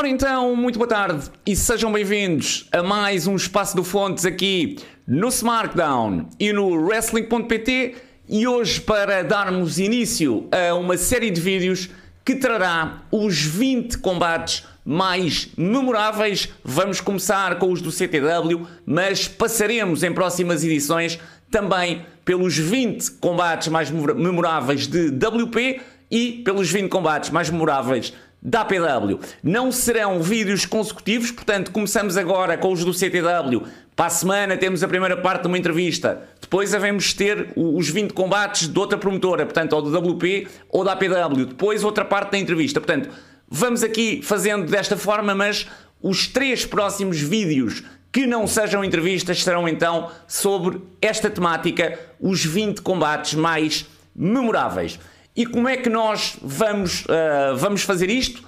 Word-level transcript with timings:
Ora 0.00 0.08
então, 0.08 0.56
muito 0.56 0.78
boa 0.78 0.88
tarde 0.88 1.30
e 1.44 1.54
sejam 1.54 1.92
bem-vindos 1.92 2.66
a 2.72 2.82
mais 2.82 3.26
um 3.26 3.36
Espaço 3.36 3.76
do 3.76 3.84
Fontes 3.84 4.24
aqui 4.24 4.78
no 5.06 5.28
SmackDown 5.28 6.26
e 6.40 6.54
no 6.54 6.70
Wrestling.pt 6.86 7.96
e 8.26 8.46
hoje 8.46 8.80
para 8.80 9.22
darmos 9.22 9.78
início 9.78 10.48
a 10.50 10.74
uma 10.74 10.96
série 10.96 11.30
de 11.30 11.38
vídeos 11.38 11.90
que 12.24 12.34
trará 12.34 13.02
os 13.12 13.42
20 13.42 13.98
combates 13.98 14.66
mais 14.86 15.50
memoráveis. 15.54 16.48
Vamos 16.64 17.02
começar 17.02 17.58
com 17.58 17.70
os 17.70 17.82
do 17.82 17.92
CTW, 17.92 18.66
mas 18.86 19.28
passaremos 19.28 20.02
em 20.02 20.14
próximas 20.14 20.64
edições 20.64 21.18
também 21.50 22.06
pelos 22.24 22.56
20 22.56 23.10
combates 23.20 23.68
mais 23.68 23.90
memoráveis 23.90 24.86
de 24.86 25.08
WP 25.08 25.78
e 26.10 26.40
pelos 26.42 26.70
20 26.70 26.88
combates 26.88 27.28
mais 27.28 27.50
memoráveis 27.50 28.14
da 28.42 28.62
APW. 28.62 29.18
Não 29.42 29.70
serão 29.70 30.22
vídeos 30.22 30.64
consecutivos, 30.64 31.30
portanto, 31.30 31.70
começamos 31.70 32.16
agora 32.16 32.56
com 32.56 32.72
os 32.72 32.84
do 32.84 32.94
CTW. 32.94 33.66
Para 33.94 34.06
a 34.06 34.10
semana 34.10 34.56
temos 34.56 34.82
a 34.82 34.88
primeira 34.88 35.16
parte 35.16 35.42
de 35.42 35.48
uma 35.48 35.58
entrevista. 35.58 36.22
Depois 36.40 36.70
devemos 36.70 37.12
ter 37.12 37.52
os 37.54 37.88
20 37.88 38.12
combates 38.12 38.66
de 38.66 38.78
outra 38.78 38.96
promotora, 38.96 39.44
portanto, 39.44 39.74
ou 39.74 39.82
do 39.82 40.14
WP 40.14 40.48
ou 40.70 40.82
da 40.84 40.92
APW. 40.92 41.44
Depois 41.46 41.84
outra 41.84 42.04
parte 42.04 42.32
da 42.32 42.38
entrevista. 42.38 42.80
Portanto, 42.80 43.10
vamos 43.48 43.82
aqui 43.82 44.22
fazendo 44.22 44.70
desta 44.70 44.96
forma, 44.96 45.34
mas 45.34 45.66
os 46.02 46.26
três 46.26 46.64
próximos 46.64 47.20
vídeos 47.20 47.82
que 48.10 48.26
não 48.26 48.46
sejam 48.46 48.82
entrevistas 48.82 49.42
serão 49.42 49.68
então 49.68 50.10
sobre 50.26 50.80
esta 51.00 51.30
temática, 51.30 51.98
os 52.18 52.44
20 52.44 52.80
combates 52.80 53.34
mais 53.34 53.86
memoráveis. 54.16 54.98
E 55.34 55.46
como 55.46 55.68
é 55.68 55.76
que 55.76 55.88
nós 55.88 56.36
vamos, 56.42 57.04
uh, 57.04 57.56
vamos 57.56 57.82
fazer 57.82 58.10
isto? 58.10 58.42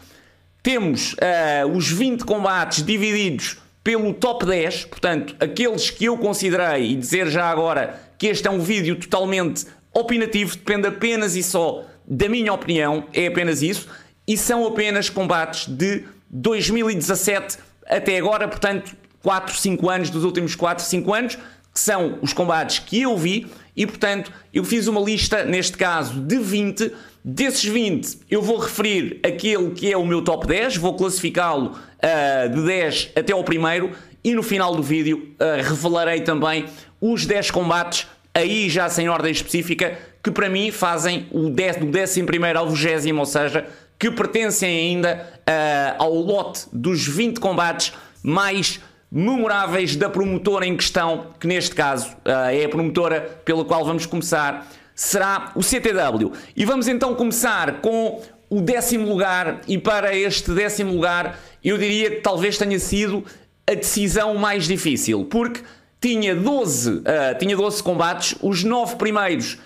Temos 0.63 1.15
uh, 1.15 1.69
os 1.75 1.91
20 1.91 2.25
combates 2.25 2.85
divididos 2.85 3.59
pelo 3.83 4.15
top 4.15 4.47
10, 4.47 4.85
portanto, 4.87 5.35
aqueles 5.41 5.91
que 5.91 6.05
eu 6.05 6.17
considerei, 6.17 6.93
e 6.93 6.97
dizer 6.97 7.29
já 7.29 7.47
agora 7.47 8.01
que 8.17 8.29
este 8.29 8.47
é 8.47 8.51
um 8.51 8.61
vídeo 8.61 8.97
totalmente 8.97 9.67
opinativo, 9.93 10.57
depende 10.57 10.87
apenas 10.87 11.35
e 11.35 11.43
só 11.43 11.85
da 12.07 12.29
minha 12.29 12.53
opinião, 12.53 13.07
é 13.13 13.27
apenas 13.27 13.63
isso, 13.63 13.89
e 14.27 14.37
são 14.37 14.67
apenas 14.67 15.09
combates 15.09 15.67
de 15.67 16.05
2017 16.31 17.59
até 17.87 18.17
agora, 18.17 18.47
portanto, 18.49 18.97
4, 19.23 19.57
5 19.57 19.91
anos, 19.91 20.11
dos 20.11 20.25
últimos 20.25 20.55
4, 20.55 20.85
5 20.85 21.15
anos, 21.15 21.39
que 21.73 21.81
são 21.81 22.19
os 22.23 22.33
combates 22.33 22.79
que 22.79 23.03
eu 23.03 23.17
vi, 23.17 23.47
e 23.77 23.87
portanto 23.87 24.33
eu 24.53 24.65
fiz 24.65 24.87
uma 24.87 25.01
lista, 25.01 25.45
neste 25.45 25.77
caso, 25.77 26.21
de 26.21 26.39
20. 26.39 26.93
Desses 27.25 27.65
20, 27.65 28.19
eu 28.29 28.43
vou 28.43 28.59
referir 28.59 29.21
aquele 29.25 29.71
que 29.71 29.93
é 29.93 29.97
o 29.97 30.05
meu 30.05 30.23
top 30.23 30.45
10, 30.45 30.77
vou 30.77 30.97
classificá-lo 30.97 31.71
uh, 31.71 32.49
de 32.53 32.67
10 32.67 33.11
até 33.15 33.33
ao 33.33 33.45
primeiro, 33.45 33.93
e 34.25 34.35
no 34.35 34.43
final 34.43 34.75
do 34.75 34.83
vídeo 34.83 35.33
uh, 35.35 35.63
revelarei 35.63 36.23
também 36.23 36.65
os 37.01 37.25
10 37.25 37.53
combates, 37.53 38.09
aí 38.35 38.69
já 38.69 38.89
sem 38.89 39.09
ordem 39.09 39.31
específica, 39.31 39.97
que 40.21 40.33
para 40.33 40.49
mim 40.49 40.73
fazem 40.73 41.29
o 41.31 41.49
10, 41.49 41.77
do 41.77 41.87
11 41.87 42.27
ao 42.57 42.69
20, 42.69 43.13
ou 43.13 43.27
seja, 43.27 43.67
que 43.97 44.11
pertencem 44.11 44.69
ainda 44.69 45.25
uh, 45.49 46.03
ao 46.03 46.15
lote 46.15 46.63
dos 46.73 47.07
20 47.07 47.39
combates 47.39 47.93
mais 48.21 48.81
memoráveis 49.15 49.95
da 49.95 50.09
promotora 50.09 50.67
em 50.67 50.75
questão, 50.75 51.27
que 51.39 51.47
neste 51.47 51.75
caso 51.75 52.17
uh, 52.25 52.49
é 52.51 52.65
a 52.65 52.69
promotora 52.69 53.21
pela 53.45 53.63
qual 53.63 53.85
vamos 53.85 54.07
começar, 54.07 54.67
será 54.95 55.53
o 55.55 55.63
CTW. 55.63 56.33
E 56.57 56.65
vamos 56.65 56.89
então 56.89 57.15
começar 57.15 57.83
com 57.83 58.23
o 58.49 58.63
décimo 58.63 59.07
lugar, 59.07 59.61
e 59.69 59.77
para 59.77 60.17
este 60.17 60.51
décimo 60.53 60.95
lugar 60.95 61.39
eu 61.63 61.77
diria 61.77 62.11
que 62.11 62.21
talvez 62.23 62.57
tenha 62.57 62.79
sido 62.79 63.23
a 63.71 63.75
decisão 63.75 64.35
mais 64.37 64.67
difícil, 64.67 65.27
porque 65.27 65.61
tinha 66.01 66.35
12, 66.35 66.91
uh, 66.91 67.03
ah, 67.05 67.35
tinha 67.35 67.55
12 67.55 67.83
combates, 67.83 68.35
os 68.41 68.65
9 68.65 68.97
primeiros 68.97 69.59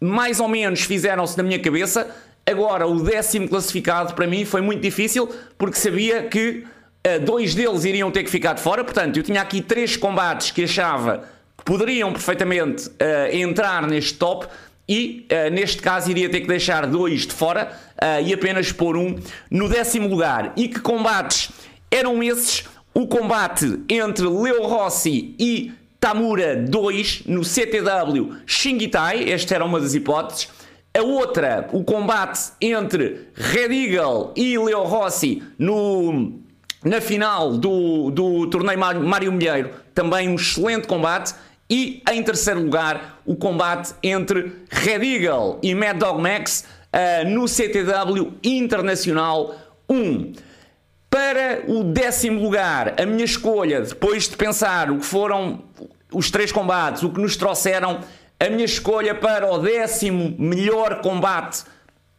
mais 0.00 0.38
ou 0.38 0.46
menos 0.48 0.82
fizeram-se 0.82 1.36
na 1.36 1.42
minha 1.42 1.58
cabeça, 1.58 2.08
agora 2.46 2.86
o 2.86 3.02
décimo 3.02 3.48
classificado 3.48 4.14
para 4.14 4.28
mim 4.28 4.44
foi 4.44 4.60
muito 4.60 4.80
difícil, 4.80 5.28
porque 5.58 5.76
sabia 5.76 6.22
que 6.24 6.64
dois 7.24 7.54
deles 7.54 7.84
iriam 7.84 8.10
ter 8.10 8.22
que 8.22 8.30
ficar 8.30 8.52
de 8.52 8.60
fora, 8.60 8.84
portanto, 8.84 9.16
eu 9.16 9.22
tinha 9.22 9.40
aqui 9.40 9.60
três 9.60 9.96
combates 9.96 10.50
que 10.50 10.64
achava 10.64 11.24
que 11.56 11.64
poderiam 11.64 12.12
perfeitamente 12.12 12.88
uh, 12.88 13.34
entrar 13.34 13.86
neste 13.86 14.14
top 14.14 14.46
e, 14.88 15.26
uh, 15.30 15.50
neste 15.50 15.80
caso, 15.80 16.10
iria 16.10 16.28
ter 16.28 16.40
que 16.40 16.48
deixar 16.48 16.86
dois 16.86 17.26
de 17.26 17.32
fora 17.32 17.72
e 18.24 18.34
apenas 18.34 18.72
pôr 18.72 18.96
um 18.96 19.16
no 19.48 19.68
décimo 19.68 20.08
lugar. 20.08 20.52
E 20.56 20.66
que 20.66 20.80
combates 20.80 21.50
eram 21.88 22.20
esses? 22.20 22.64
O 22.92 23.06
combate 23.06 23.80
entre 23.88 24.26
Leo 24.26 24.66
Rossi 24.66 25.36
e 25.38 25.72
Tamura 26.00 26.56
2 26.56 27.22
no 27.26 27.44
CTW 27.44 28.38
Shingitai, 28.44 29.30
esta 29.30 29.54
era 29.54 29.64
uma 29.64 29.78
das 29.78 29.94
hipóteses. 29.94 30.48
A 30.92 31.00
outra, 31.00 31.68
o 31.72 31.84
combate 31.84 32.50
entre 32.60 33.28
Red 33.34 33.72
Eagle 33.72 34.32
e 34.36 34.58
Leo 34.58 34.82
Rossi 34.82 35.42
no 35.56 36.41
na 36.84 37.00
final 37.00 37.56
do, 37.56 38.10
do 38.10 38.46
torneio 38.48 38.78
Mário 38.78 39.32
Milheiro, 39.32 39.70
também 39.94 40.28
um 40.28 40.34
excelente 40.34 40.86
combate. 40.86 41.34
E 41.70 42.02
em 42.10 42.22
terceiro 42.22 42.60
lugar, 42.60 43.20
o 43.24 43.34
combate 43.34 43.94
entre 44.02 44.52
Red 44.68 45.04
Eagle 45.04 45.58
e 45.62 45.74
Mad 45.74 45.96
Dog 45.96 46.20
Max 46.20 46.66
uh, 46.92 47.28
no 47.28 47.48
CTW 47.48 48.34
Internacional 48.42 49.54
1. 49.88 50.32
Para 51.08 51.62
o 51.68 51.84
décimo 51.84 52.42
lugar, 52.42 52.94
a 53.00 53.06
minha 53.06 53.24
escolha, 53.24 53.80
depois 53.80 54.28
de 54.28 54.36
pensar 54.36 54.90
o 54.90 54.98
que 54.98 55.04
foram 55.04 55.62
os 56.12 56.30
três 56.30 56.50
combates, 56.50 57.02
o 57.02 57.10
que 57.10 57.20
nos 57.20 57.36
trouxeram, 57.36 58.00
a 58.40 58.48
minha 58.48 58.64
escolha 58.64 59.14
para 59.14 59.50
o 59.50 59.58
décimo 59.58 60.34
melhor 60.38 61.00
combate 61.00 61.64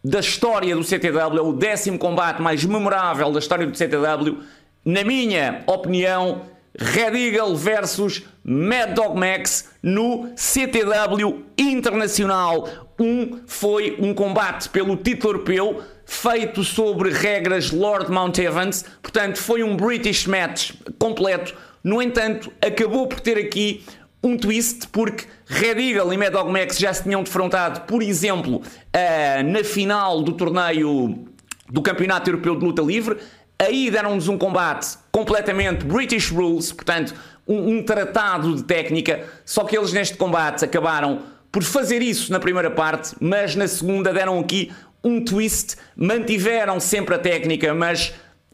da 0.03 0.19
história 0.19 0.75
do 0.75 0.83
CTW, 0.83 1.37
é 1.37 1.41
o 1.41 1.53
décimo 1.53 1.97
combate 1.97 2.41
mais 2.41 2.65
memorável 2.65 3.31
da 3.31 3.39
história 3.39 3.65
do 3.65 3.77
CTW. 3.77 4.39
Na 4.83 5.03
minha 5.03 5.63
opinião, 5.65 6.41
Red 6.77 7.15
Eagle 7.15 7.55
versus 7.55 8.23
Mad 8.43 8.93
Dog 8.95 9.17
Max 9.17 9.69
no 9.81 10.33
CTW 10.35 11.45
Internacional 11.57 12.67
1 12.99 13.43
foi 13.45 13.95
um 13.99 14.13
combate 14.13 14.69
pelo 14.69 14.97
título 14.97 15.35
europeu 15.35 15.83
feito 16.05 16.63
sobre 16.63 17.11
regras 17.11 17.71
Lord 17.71 18.11
Mount 18.11 18.37
Evans, 18.39 18.83
portanto 19.01 19.37
foi 19.37 19.63
um 19.63 19.77
British 19.77 20.25
match 20.25 20.71
completo. 20.99 21.55
No 21.83 22.01
entanto, 22.01 22.51
acabou 22.61 23.07
por 23.07 23.19
ter 23.19 23.37
aqui 23.37 23.83
um 24.23 24.37
twist, 24.37 24.87
porque 24.87 25.25
Red 25.45 25.79
Eagle 25.79 26.13
e 26.13 26.17
Mad 26.17 26.31
Dog 26.31 26.49
Max 26.49 26.77
já 26.77 26.93
se 26.93 27.03
tinham 27.03 27.21
defrontado, 27.23 27.81
por 27.81 28.01
exemplo, 28.01 28.57
uh, 28.57 29.43
na 29.43 29.63
final 29.63 30.21
do 30.21 30.31
torneio 30.31 31.27
do 31.69 31.81
Campeonato 31.81 32.29
Europeu 32.29 32.55
de 32.55 32.65
Luta 32.65 32.81
Livre. 32.81 33.17
Aí 33.59 33.91
deram-nos 33.91 34.27
um 34.27 34.37
combate 34.37 34.97
completamente 35.11 35.85
British 35.85 36.31
Rules, 36.31 36.71
portanto, 36.71 37.13
um, 37.47 37.77
um 37.77 37.83
tratado 37.83 38.55
de 38.55 38.63
técnica. 38.63 39.25
Só 39.45 39.65
que 39.65 39.77
eles 39.77 39.91
neste 39.91 40.15
combate 40.15 40.63
acabaram 40.63 41.23
por 41.51 41.61
fazer 41.61 42.01
isso 42.01 42.31
na 42.31 42.39
primeira 42.39 42.71
parte, 42.71 43.15
mas 43.19 43.55
na 43.55 43.67
segunda 43.67 44.11
deram 44.13 44.39
aqui 44.39 44.71
um 45.03 45.23
twist, 45.23 45.75
mantiveram 45.95 46.79
sempre 46.79 47.13
a 47.13 47.19
técnica, 47.19 47.73
mas 47.73 48.13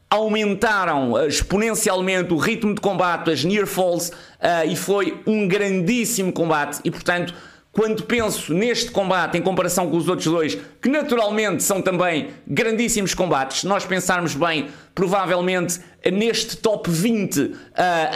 aumentaram 0.10 1.14
uh, 1.14 1.28
exponencialmente 1.28 2.34
o 2.34 2.38
ritmo 2.38 2.74
de 2.74 2.82
combate, 2.82 3.30
as 3.32 3.44
near 3.44 3.68
falls, 3.68 4.10
uh, 4.10 4.68
e 4.68 4.76
foi 4.76 5.22
um 5.28 5.48
grandíssimo 5.48 6.32
combate. 6.32 6.80
E 6.84 6.90
portanto, 6.90 7.34
quando 7.72 8.04
penso 8.04 8.54
neste 8.54 8.90
combate 8.90 9.38
em 9.38 9.42
comparação 9.42 9.90
com 9.90 9.96
os 9.96 10.10
outros 10.10 10.26
dois, 10.26 10.58
que 10.82 10.90
naturalmente 10.90 11.62
são 11.62 11.82
também 11.82 12.30
grandíssimos 12.48 13.14
combates, 13.14 13.62
se 13.62 13.68
nós 13.68 13.86
pensarmos 13.86 14.34
bem, 14.34 14.70
provavelmente 14.96 15.80
neste 16.12 16.58
top 16.58 16.90
20 16.90 17.40
uh, 17.40 17.56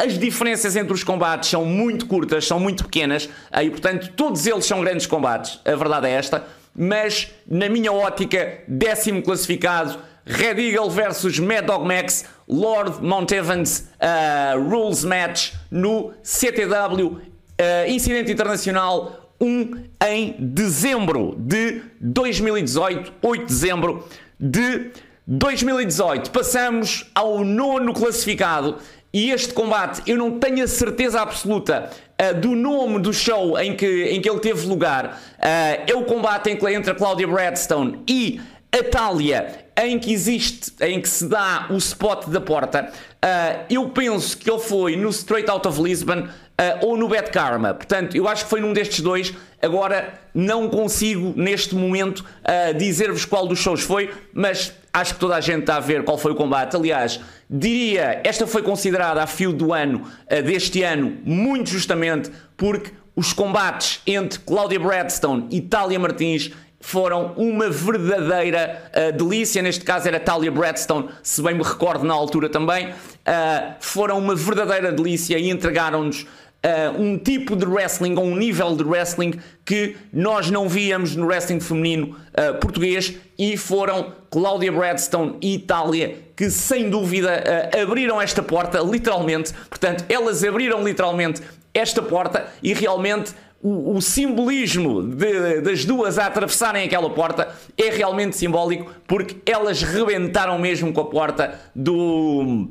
as 0.03 0.17
diferenças 0.17 0.75
entre 0.75 0.93
os 0.93 1.03
combates 1.03 1.49
são 1.49 1.63
muito 1.65 2.07
curtas, 2.07 2.47
são 2.47 2.59
muito 2.59 2.83
pequenas, 2.85 3.25
uh, 3.25 3.61
e 3.63 3.69
portanto 3.69 4.11
todos 4.15 4.47
eles 4.47 4.65
são 4.65 4.81
grandes 4.81 5.05
combates, 5.05 5.59
a 5.63 5.75
verdade 5.75 6.07
é 6.07 6.11
esta, 6.11 6.43
mas 6.75 7.29
na 7.47 7.69
minha 7.69 7.93
ótica, 7.93 8.59
décimo 8.67 9.21
classificado 9.21 9.99
Red 10.25 10.59
Eagle 10.59 10.89
versus 10.89 11.39
Mad 11.39 11.65
Dog 11.65 11.85
Max, 11.85 12.25
Lord 12.47 13.03
Mount 13.03 13.31
Evans 13.31 13.89
uh, 13.99 14.57
Rules 14.57 15.03
Match 15.03 15.53
no 15.69 16.13
CTW 16.23 17.07
uh, 17.07 17.89
Incidente 17.89 18.31
Internacional 18.31 19.33
1 19.39 19.71
em 20.07 20.35
dezembro 20.39 21.35
de 21.37 21.81
2018, 21.99 23.13
8 23.21 23.41
de 23.41 23.45
dezembro 23.47 24.07
de 24.39 24.91
2018. 25.27 26.31
Passamos 26.31 27.09
ao 27.13 27.43
nono 27.43 27.93
classificado 27.93 28.77
e 29.11 29.31
este 29.31 29.53
combate 29.53 30.01
eu 30.09 30.17
não 30.17 30.39
tenho 30.39 30.63
a 30.63 30.67
certeza 30.67 31.21
absoluta 31.21 31.89
uh, 32.19 32.39
do 32.39 32.55
nome 32.55 32.99
do 32.99 33.13
show 33.13 33.59
em 33.59 33.75
que, 33.75 34.03
em 34.05 34.21
que 34.21 34.29
ele 34.29 34.39
teve 34.39 34.65
lugar. 34.67 35.21
Uh, 35.37 35.91
é 35.91 35.95
o 35.95 36.05
combate 36.05 36.49
entre 36.49 36.91
a 36.91 36.95
Claudia 36.95 37.27
Bradstone 37.27 38.01
e 38.07 38.39
a 38.71 38.83
Talia, 38.83 39.62
em 39.77 39.97
que 39.99 40.11
existe, 40.13 40.71
em 40.81 41.01
que 41.01 41.09
se 41.09 41.27
dá 41.27 41.67
o 41.69 41.77
spot 41.77 42.27
da 42.27 42.39
porta, 42.39 42.91
uh, 42.91 43.65
eu 43.69 43.89
penso 43.89 44.37
que 44.37 44.49
ele 44.49 44.59
foi 44.59 44.95
no 44.95 45.09
Straight 45.09 45.49
Out 45.49 45.67
of 45.67 45.81
Lisbon 45.81 46.19
uh, 46.19 46.85
ou 46.85 46.97
no 46.97 47.07
Bad 47.07 47.31
Karma. 47.31 47.73
Portanto, 47.73 48.15
eu 48.15 48.27
acho 48.27 48.43
que 48.43 48.49
foi 48.49 48.61
num 48.61 48.73
destes 48.73 48.99
dois. 49.01 49.33
Agora, 49.61 50.13
não 50.33 50.69
consigo 50.69 51.33
neste 51.35 51.75
momento 51.75 52.19
uh, 52.19 52.73
dizer-vos 52.77 53.25
qual 53.25 53.47
dos 53.47 53.59
shows 53.59 53.81
foi, 53.81 54.11
mas 54.33 54.73
acho 54.93 55.15
que 55.15 55.19
toda 55.19 55.35
a 55.35 55.41
gente 55.41 55.61
está 55.61 55.77
a 55.77 55.79
ver 55.79 56.03
qual 56.03 56.17
foi 56.17 56.33
o 56.33 56.35
combate. 56.35 56.75
Aliás, 56.75 57.19
diria, 57.49 58.21
esta 58.23 58.45
foi 58.45 58.61
considerada 58.61 59.23
a 59.23 59.27
fio 59.27 59.51
do 59.51 59.73
ano, 59.73 60.05
deste 60.45 60.83
ano, 60.83 61.17
muito 61.25 61.69
justamente 61.71 62.29
porque 62.55 62.91
os 63.15 63.33
combates 63.33 64.01
entre 64.05 64.39
Claudia 64.39 64.79
Bradstone 64.79 65.47
e 65.49 65.61
Talia 65.61 65.99
Martins 65.99 66.51
foram 66.83 67.31
uma 67.37 67.69
verdadeira 67.69 68.91
uh, 68.91 69.17
delícia. 69.17 69.61
Neste 69.61 69.85
caso 69.85 70.05
era 70.05 70.19
Talia 70.19 70.51
Bradstone, 70.51 71.07
se 71.23 71.41
bem 71.41 71.55
me 71.55 71.63
recordo 71.63 72.03
na 72.03 72.13
altura 72.13 72.49
também. 72.49 72.89
Uh, 72.89 73.73
foram 73.79 74.19
uma 74.19 74.35
verdadeira 74.35 74.91
delícia 74.91 75.39
e 75.39 75.49
entregaram-nos 75.49 76.23
uh, 76.23 77.01
um 77.01 77.17
tipo 77.17 77.55
de 77.55 77.65
wrestling, 77.65 78.15
ou 78.17 78.25
um 78.25 78.35
nível 78.35 78.75
de 78.75 78.83
wrestling 78.83 79.39
que 79.63 79.95
nós 80.11 80.51
não 80.51 80.67
víamos 80.67 81.15
no 81.15 81.25
wrestling 81.25 81.61
feminino 81.61 82.17
português. 82.59 83.13
E 83.39 83.55
foram 83.55 84.13
Claudia 84.29 84.71
Bradstone 84.71 85.37
e 85.41 85.57
Talia 85.59 86.17
que, 86.35 86.49
sem 86.49 86.89
dúvida, 86.89 87.43
abriram 87.81 88.21
esta 88.21 88.43
porta, 88.43 88.79
literalmente. 88.79 89.53
Portanto, 89.69 90.03
elas 90.09 90.43
abriram 90.43 90.83
literalmente 90.83 91.41
esta 91.73 92.01
porta 92.01 92.47
e 92.61 92.73
realmente 92.73 93.33
o, 93.63 93.95
o 93.95 94.01
simbolismo 94.01 95.01
de, 95.01 95.61
das 95.61 95.85
duas 95.85 96.19
a 96.19 96.25
atravessarem 96.25 96.85
aquela 96.85 97.09
porta 97.09 97.55
é 97.77 97.89
realmente 97.89 98.35
simbólico 98.35 98.91
porque 99.07 99.37
elas 99.49 99.81
rebentaram 99.81 100.59
mesmo 100.59 100.91
com 100.91 101.01
a 101.01 101.05
porta 101.05 101.59
do 101.73 102.67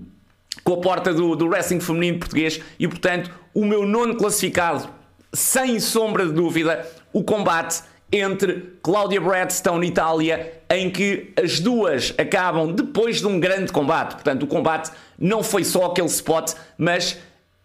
com 0.63 0.75
a 0.75 0.77
porta 0.77 1.15
do, 1.15 1.35
do 1.35 1.47
wrestling 1.47 1.81
feminino 1.81 2.19
português 2.19 2.61
e 2.79 2.87
portanto 2.87 3.31
o 3.55 3.65
meu 3.65 3.87
nono 3.87 4.15
classificado 4.17 4.89
sem 5.33 5.81
sombra 5.81 6.27
de 6.27 6.33
dúvida 6.33 6.87
o 7.11 7.25
combate 7.25 7.83
entre 8.13 8.75
Claudia 8.83 9.21
Bradstone 9.21 9.87
e 9.87 9.89
Itália, 9.89 10.61
em 10.69 10.91
que 10.91 11.33
as 11.43 11.59
duas 11.59 12.13
acabam 12.19 12.71
depois 12.71 13.21
de 13.21 13.27
um 13.27 13.41
grande 13.41 13.73
combate. 13.73 14.13
Portanto, 14.13 14.43
o 14.43 14.47
combate 14.47 14.91
não 15.19 15.43
foi 15.43 15.65
só 15.65 15.87
aquele 15.87 16.09
spot, 16.09 16.53
mas 16.77 17.19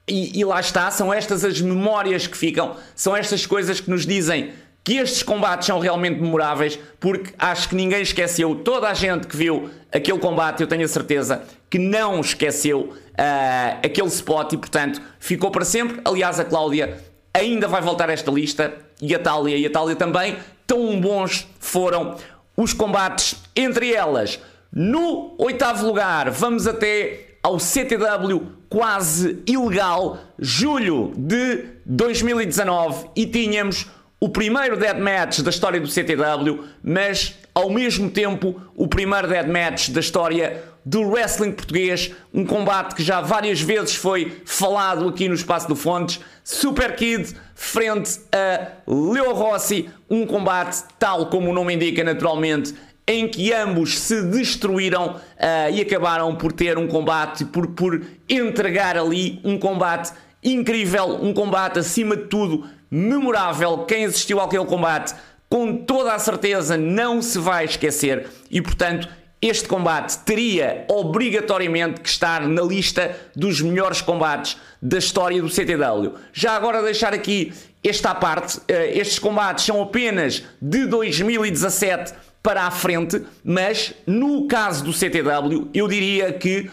e, 0.08 0.40
e, 0.40 0.46
lá 0.46 0.60
está, 0.60 0.90
são 0.90 1.14
estas 1.14 1.44
as 1.44 1.60
memórias 1.60 2.28
que 2.28 2.38
ficam, 2.38 2.76
são 2.96 3.16
estas 3.16 3.46
coisas 3.46 3.82
que 3.82 3.90
nos 3.90 4.06
dizem 4.06 4.54
que 4.84 4.96
estes 4.96 5.22
combates 5.22 5.68
são 5.68 5.80
realmente 5.80 6.22
memoráveis, 6.22 6.80
porque 6.98 7.34
acho 7.38 7.68
que 7.68 7.76
ninguém 7.76 8.02
esqueceu, 8.02 8.56
toda 8.56 8.88
a 8.88 8.94
gente 8.94 9.28
que 9.28 9.36
viu 9.36 9.70
aquele 9.92 10.18
combate, 10.18 10.62
eu 10.62 10.68
tenho 10.68 10.86
a 10.86 10.88
certeza 10.88 11.44
que 11.70 11.78
não 11.78 12.22
esqueceu 12.22 12.94
uh, 13.18 13.80
aquele 13.84 14.08
spot 14.08 14.54
e, 14.54 14.58
portanto, 14.58 15.02
ficou 15.20 15.52
para 15.52 15.66
sempre. 15.66 16.00
Aliás, 16.06 16.40
a 16.40 16.46
Cláudia 16.46 17.04
ainda 17.34 17.68
vai 17.68 17.82
voltar 17.82 18.10
a 18.10 18.14
esta 18.14 18.32
lista 18.32 18.74
e 19.02 19.14
a 19.14 19.20
Thalia 19.20 19.58
e 19.58 19.66
a 19.66 19.70
Thalia 19.70 19.98
também. 19.98 20.38
Tão 20.66 21.02
bons 21.02 21.46
foram 21.60 22.16
os 22.56 22.72
combates 22.72 23.36
entre 23.54 23.94
elas. 23.94 24.40
No 24.72 25.36
oitavo 25.38 25.86
lugar, 25.86 26.30
vamos 26.32 26.66
até 26.66 27.27
ao 27.48 27.62
CTW 27.62 28.42
quase 28.68 29.42
ilegal, 29.48 30.18
julho 30.38 31.14
de 31.16 31.64
2019, 31.86 33.06
e 33.16 33.26
tínhamos 33.26 33.88
o 34.20 34.28
primeiro 34.28 34.76
deathmatch 34.76 35.40
da 35.40 35.50
história 35.50 35.80
do 35.80 35.88
CTW, 35.88 36.66
mas 36.84 37.36
ao 37.56 37.70
mesmo 37.70 38.10
tempo 38.10 38.62
o 38.76 38.86
primeiro 38.86 39.30
deathmatch 39.30 39.92
da 39.92 40.02
história 40.02 40.62
do 40.86 41.04
wrestling 41.04 41.54
português, 41.54 42.12
um 42.34 42.46
combate 42.46 42.96
que 42.96 43.04
já 43.04 43.22
várias 43.22 43.62
vezes 43.62 43.96
foi 43.96 44.42
falado 44.44 45.08
aqui 45.08 45.30
no 45.30 45.36
Espaço 45.36 45.70
do 45.70 45.76
Fontes, 45.76 46.20
Super 46.44 46.98
Kid 46.98 47.34
frente 47.56 48.20
a 48.32 48.74
Leo 48.86 49.34
Rossi, 49.34 49.90
um 50.10 50.26
combate 50.26 50.84
tal 51.00 51.28
como 51.28 51.50
o 51.50 51.54
nome 51.54 51.76
indica 51.76 52.04
naturalmente, 52.04 52.74
em 53.08 53.28
que 53.28 53.54
ambos 53.54 53.98
se 53.98 54.22
destruíram 54.22 55.16
uh, 55.16 55.74
e 55.74 55.82
acabaram 55.82 56.36
por 56.36 56.52
ter 56.52 56.78
um 56.78 56.88
combate, 56.88 57.46
por, 57.46 57.68
por 57.68 58.06
entregar 58.28 58.98
ali 58.98 59.40
um 59.46 59.58
combate 59.58 60.12
incrível, 60.44 61.18
um 61.22 61.34
combate 61.34 61.80
acima 61.80 62.18
de 62.18 62.26
tudo 62.26 62.68
memorável. 62.92 63.80
Quem 63.86 64.06
assistiu 64.06 64.42
àquele 64.42 64.66
combate, 64.66 65.16
com 65.50 65.78
toda 65.78 66.14
a 66.14 66.20
certeza, 66.20 66.78
não 66.78 67.22
se 67.22 67.40
vai 67.40 67.64
esquecer 67.64 68.28
e, 68.52 68.62
portanto, 68.62 69.08
este 69.42 69.68
combate 69.68 70.18
teria 70.26 70.86
obrigatoriamente 70.90 72.02
que 72.02 72.10
estar 72.10 72.48
na 72.48 72.62
lista 72.62 73.16
dos 73.36 73.62
melhores 73.62 74.02
combates 74.02 74.58
da 74.82 74.98
história 74.98 75.42
do 75.42 75.50
CTW. 75.50 76.16
Já 76.34 76.56
agora 76.56 76.82
deixar 76.82 77.14
aqui 77.14 77.54
esta 77.84 78.16
parte, 78.16 78.60
eh, 78.68 78.98
estes 78.98 79.20
combates 79.20 79.64
são 79.64 79.82
apenas 79.82 80.44
de 80.60 80.88
2017 80.88 82.14
para 82.48 82.64
a 82.64 82.72
frente, 82.72 83.22
mas 83.44 83.94
no 84.06 84.48
caso 84.48 84.82
do 84.82 84.94
CTW, 84.94 85.68
eu 85.74 85.86
diria 85.86 86.32
que 86.32 86.72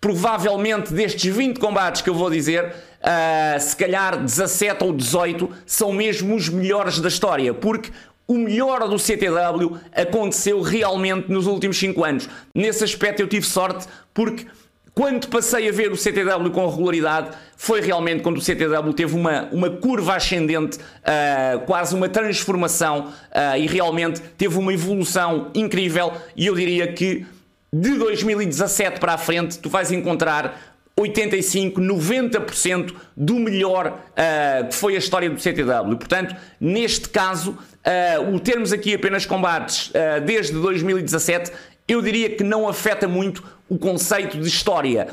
provavelmente 0.00 0.94
destes 0.94 1.36
20 1.36 1.58
combates 1.60 2.00
que 2.00 2.08
eu 2.08 2.14
vou 2.14 2.30
dizer, 2.30 2.64
uh, 2.64 3.60
se 3.60 3.76
calhar 3.76 4.18
17 4.18 4.82
ou 4.82 4.94
18 4.94 5.50
são 5.66 5.92
mesmo 5.92 6.34
os 6.34 6.48
melhores 6.48 7.00
da 7.00 7.08
história, 7.08 7.52
porque 7.52 7.90
o 8.26 8.32
melhor 8.32 8.88
do 8.88 8.98
CTW 8.98 9.76
aconteceu 9.94 10.62
realmente 10.62 11.30
nos 11.30 11.46
últimos 11.46 11.78
5 11.78 12.02
anos. 12.02 12.26
Nesse 12.54 12.82
aspecto 12.82 13.20
eu 13.20 13.28
tive 13.28 13.44
sorte 13.44 13.86
porque 14.14 14.46
quando 14.94 15.28
passei 15.28 15.68
a 15.68 15.72
ver 15.72 15.92
o 15.92 15.96
CTW 15.96 16.50
com 16.50 16.68
regularidade, 16.68 17.30
foi 17.56 17.80
realmente 17.80 18.22
quando 18.22 18.38
o 18.38 18.40
CTW 18.40 18.92
teve 18.92 19.14
uma, 19.14 19.48
uma 19.52 19.70
curva 19.70 20.16
ascendente, 20.16 20.78
uh, 20.78 21.60
quase 21.66 21.94
uma 21.94 22.08
transformação, 22.08 23.08
uh, 23.08 23.56
e 23.56 23.66
realmente 23.66 24.20
teve 24.36 24.58
uma 24.58 24.72
evolução 24.72 25.50
incrível. 25.54 26.12
E 26.36 26.46
eu 26.46 26.54
diria 26.54 26.92
que 26.92 27.26
de 27.72 27.96
2017 27.96 28.98
para 28.98 29.14
a 29.14 29.18
frente, 29.18 29.58
tu 29.58 29.70
vais 29.70 29.92
encontrar 29.92 30.70
85, 30.96 31.80
90% 31.80 32.94
do 33.16 33.36
melhor 33.36 33.86
uh, 34.10 34.68
que 34.68 34.74
foi 34.74 34.96
a 34.96 34.98
história 34.98 35.30
do 35.30 35.40
CTW. 35.40 35.96
Portanto, 35.96 36.36
neste 36.60 37.08
caso, 37.08 37.52
uh, 37.52 38.34
o 38.34 38.40
termos 38.40 38.72
aqui 38.72 38.94
apenas 38.94 39.24
combates 39.24 39.88
uh, 39.88 40.20
desde 40.24 40.52
2017 40.52 41.52
eu 41.88 42.00
diria 42.00 42.30
que 42.30 42.44
não 42.44 42.68
afeta 42.68 43.08
muito 43.08 43.42
o 43.70 43.78
conceito 43.78 44.36
de 44.36 44.48
história. 44.48 45.08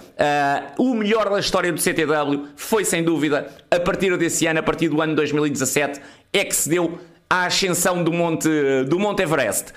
Uh, 0.78 0.90
o 0.90 0.96
melhor 0.96 1.30
da 1.30 1.40
história 1.40 1.72
do 1.72 1.80
CTW 1.80 2.48
foi, 2.56 2.84
sem 2.84 3.04
dúvida, 3.04 3.48
a 3.70 3.80
partir 3.80 4.18
desse 4.18 4.48
ano, 4.48 4.60
a 4.60 4.64
partir 4.64 4.90
do 4.90 5.00
ano 5.00 5.16
2017, 5.16 6.02
é 6.34 6.44
que 6.44 6.56
se 6.56 6.68
deu 6.68 7.00
a 7.30 7.46
ascensão 7.46 8.04
do 8.04 8.12
Monte, 8.12 8.50
do 8.90 8.98
Monte 8.98 9.22
Everest. 9.22 9.68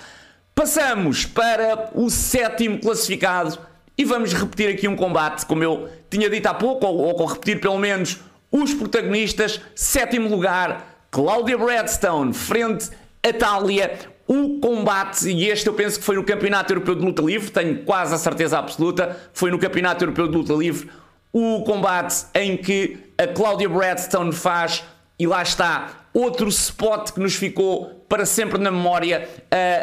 Passamos 0.55 1.27
para 1.27 1.91
o 1.95 2.09
sétimo 2.09 2.81
classificado 2.81 3.59
e 3.99 4.05
vamos 4.05 4.33
repetir 4.33 4.71
aqui 4.71 4.89
um 4.89 4.97
combate, 4.97 5.45
como 5.45 5.63
eu 5.63 5.91
tinha 6.09 6.31
dito 6.31 6.47
há 6.47 6.55
pouco, 6.55 6.87
ou, 6.87 7.21
ou 7.21 7.27
repetir 7.27 7.61
pelo 7.61 7.79
menos 7.79 8.19
os 8.51 8.73
protagonistas. 8.73 9.61
Sétimo 9.75 10.31
lugar, 10.31 11.05
Claudia 11.11 11.59
Bradstone, 11.59 12.33
frente 12.33 12.89
a 13.23 13.31
Thalia 13.31 13.99
o 14.33 14.61
combate, 14.61 15.29
e 15.29 15.49
este 15.49 15.67
eu 15.67 15.75
penso 15.75 15.99
que 15.99 16.05
foi 16.05 16.15
no 16.15 16.23
Campeonato 16.23 16.73
Europeu 16.73 16.95
de 16.95 17.05
Luta 17.05 17.21
Livre, 17.21 17.51
tenho 17.51 17.83
quase 17.83 18.15
a 18.15 18.17
certeza 18.17 18.61
absoluta, 18.61 19.19
foi 19.33 19.51
no 19.51 19.59
Campeonato 19.59 20.05
Europeu 20.05 20.29
de 20.29 20.37
Luta 20.37 20.53
Livre, 20.53 20.89
o 21.33 21.65
combate 21.65 22.27
em 22.33 22.57
que 22.57 22.97
a 23.19 23.27
Claudia 23.27 23.69
Bradstone 23.69 24.31
faz, 24.31 24.85
e 25.19 25.27
lá 25.27 25.43
está, 25.43 26.07
outro 26.15 26.49
spot 26.49 27.11
que 27.11 27.19
nos 27.19 27.35
ficou 27.35 28.05
para 28.09 28.25
sempre 28.25 28.57
na 28.57 28.71
memória, 28.71 29.29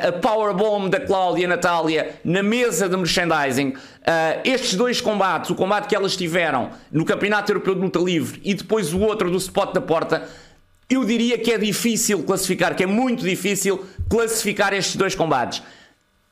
a 0.08 0.13
Powerbomb 0.13 0.89
da 0.89 1.01
Cláudia 1.01 1.46
Natália 1.46 2.16
na 2.24 2.42
mesa 2.42 2.88
de 2.88 2.96
merchandising. 2.96 3.74
estes 4.46 4.75
dois 4.75 5.01
combates, 5.01 5.50
o 5.50 5.56
combate 5.56 5.88
que 5.88 5.96
elas 5.96 6.16
tiveram 6.16 6.72
no 6.89 7.04
Campeonato 7.04 7.51
Europeu 7.51 7.75
de 7.75 7.82
Luta 7.82 8.00
Livre 8.00 8.39
e 8.46 8.54
depois 8.54 8.94
o 8.94 9.00
outro 9.01 9.30
do 9.30 9.38
spot 9.38 9.74
da 9.74 9.82
porta, 9.82 10.27
eu 10.89 11.03
diria 11.03 11.38
que 11.38 11.51
é 11.51 11.58
difícil 11.58 12.24
classificar, 12.24 12.75
que 12.75 12.84
é 12.84 12.88
muito 12.88 13.24
difícil 13.24 13.86
classificar 14.10 14.74
estes 14.74 14.96
dois 14.96 15.15
combates. 15.15 15.62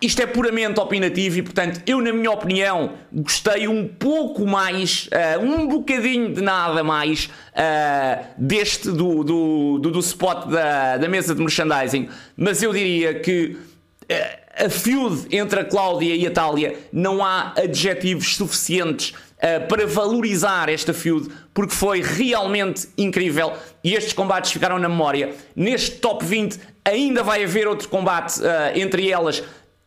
Isto 0.01 0.21
é 0.21 0.27
puramente 0.27 0.79
opinativo 0.79 1.39
e, 1.39 1.41
portanto, 1.41 1.81
eu, 1.85 2.01
na 2.01 2.11
minha 2.11 2.29
opinião, 2.29 2.93
gostei 3.11 3.67
um 3.67 3.87
pouco 3.87 4.45
mais, 4.45 5.07
uh, 5.07 5.41
um 5.41 5.67
bocadinho 5.67 6.33
de 6.33 6.41
nada 6.41 6.83
mais 6.83 7.25
uh, 7.25 8.25
deste 8.37 8.91
do, 8.91 9.23
do, 9.23 9.79
do, 9.79 9.91
do, 9.91 9.99
spot 9.99 10.47
da, 10.49 10.97
da 10.97 11.07
mesa 11.07 11.33
de 11.33 11.41
merchandising, 11.41 12.09
mas 12.35 12.61
eu 12.61 12.73
diria 12.73 13.19
que 13.19 13.57
uh, 14.03 14.65
a 14.65 14.69
feud 14.69 15.27
entre 15.35 15.61
a 15.61 15.65
Cláudia 15.65 16.13
e 16.13 16.27
a 16.27 16.31
Thalia 16.31 16.77
não 16.91 17.23
há 17.23 17.53
adjetivos 17.57 18.35
suficientes 18.35 19.13
uh, 19.45 19.67
para 19.67 19.85
valorizar 19.85 20.67
esta 20.69 20.93
feud, 20.93 21.29
porque 21.53 21.73
foi 21.73 22.01
realmente 22.01 22.87
incrível 22.97 23.53
e 23.83 23.93
estes 23.93 24.13
combates 24.13 24.51
ficaram 24.51 24.79
na 24.79 24.89
memória. 24.89 25.35
Neste 25.55 25.91
top 25.97 26.25
20 26.25 26.59
ainda 26.83 27.21
vai 27.21 27.43
haver 27.43 27.67
outro 27.67 27.87
combate 27.87 28.39
uh, 28.41 28.77
entre 28.77 29.09
elas. 29.09 29.43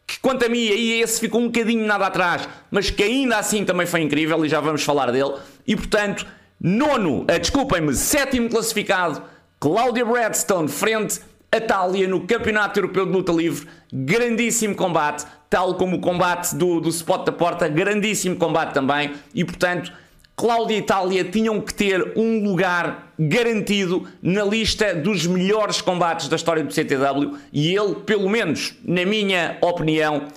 que 0.06 0.18
quanto 0.20 0.46
a 0.46 0.48
mim 0.48 0.68
aí 0.68 1.02
esse 1.02 1.20
ficou 1.20 1.40
um 1.40 1.46
bocadinho 1.46 1.84
nada 1.84 2.06
atrás, 2.06 2.48
mas 2.70 2.88
que 2.90 3.02
ainda 3.02 3.36
assim 3.36 3.64
também 3.64 3.86
foi 3.86 4.00
incrível 4.00 4.44
e 4.44 4.48
já 4.48 4.60
vamos 4.60 4.82
falar 4.82 5.10
dele. 5.10 5.34
E 5.66 5.74
portanto, 5.74 6.26
nono, 6.60 7.22
uh, 7.22 7.38
desculpem-me, 7.38 7.94
sétimo 7.94 8.48
classificado, 8.48 9.22
Claudia 9.60 10.04
Bradstone 10.04 10.68
frente 10.68 11.20
a 11.50 11.60
Thalia 11.60 12.06
no 12.06 12.26
Campeonato 12.26 12.78
Europeu 12.78 13.06
de 13.06 13.12
Luta 13.12 13.32
Livre. 13.32 13.66
Grandíssimo 13.92 14.74
combate, 14.74 15.26
tal 15.48 15.74
como 15.74 15.96
o 15.96 16.00
combate 16.00 16.54
do, 16.54 16.80
do 16.80 16.88
Spot 16.90 17.24
da 17.24 17.32
Porta, 17.32 17.68
grandíssimo 17.68 18.36
combate 18.36 18.74
também. 18.74 19.12
E 19.34 19.44
portanto, 19.44 19.92
Cláudia 20.36 20.76
e 20.76 20.78
Itália 20.78 21.24
tinham 21.24 21.60
que 21.60 21.74
ter 21.74 22.12
um 22.16 22.44
lugar 22.44 23.12
garantido 23.18 24.06
na 24.22 24.44
lista 24.44 24.94
dos 24.94 25.26
melhores 25.26 25.80
combates 25.80 26.28
da 26.28 26.36
história 26.36 26.62
do 26.62 26.72
CTW 26.72 27.36
e 27.52 27.74
ele, 27.74 27.96
pelo 28.06 28.28
menos 28.28 28.74
na 28.84 29.04
minha 29.04 29.58
opinião, 29.60 30.28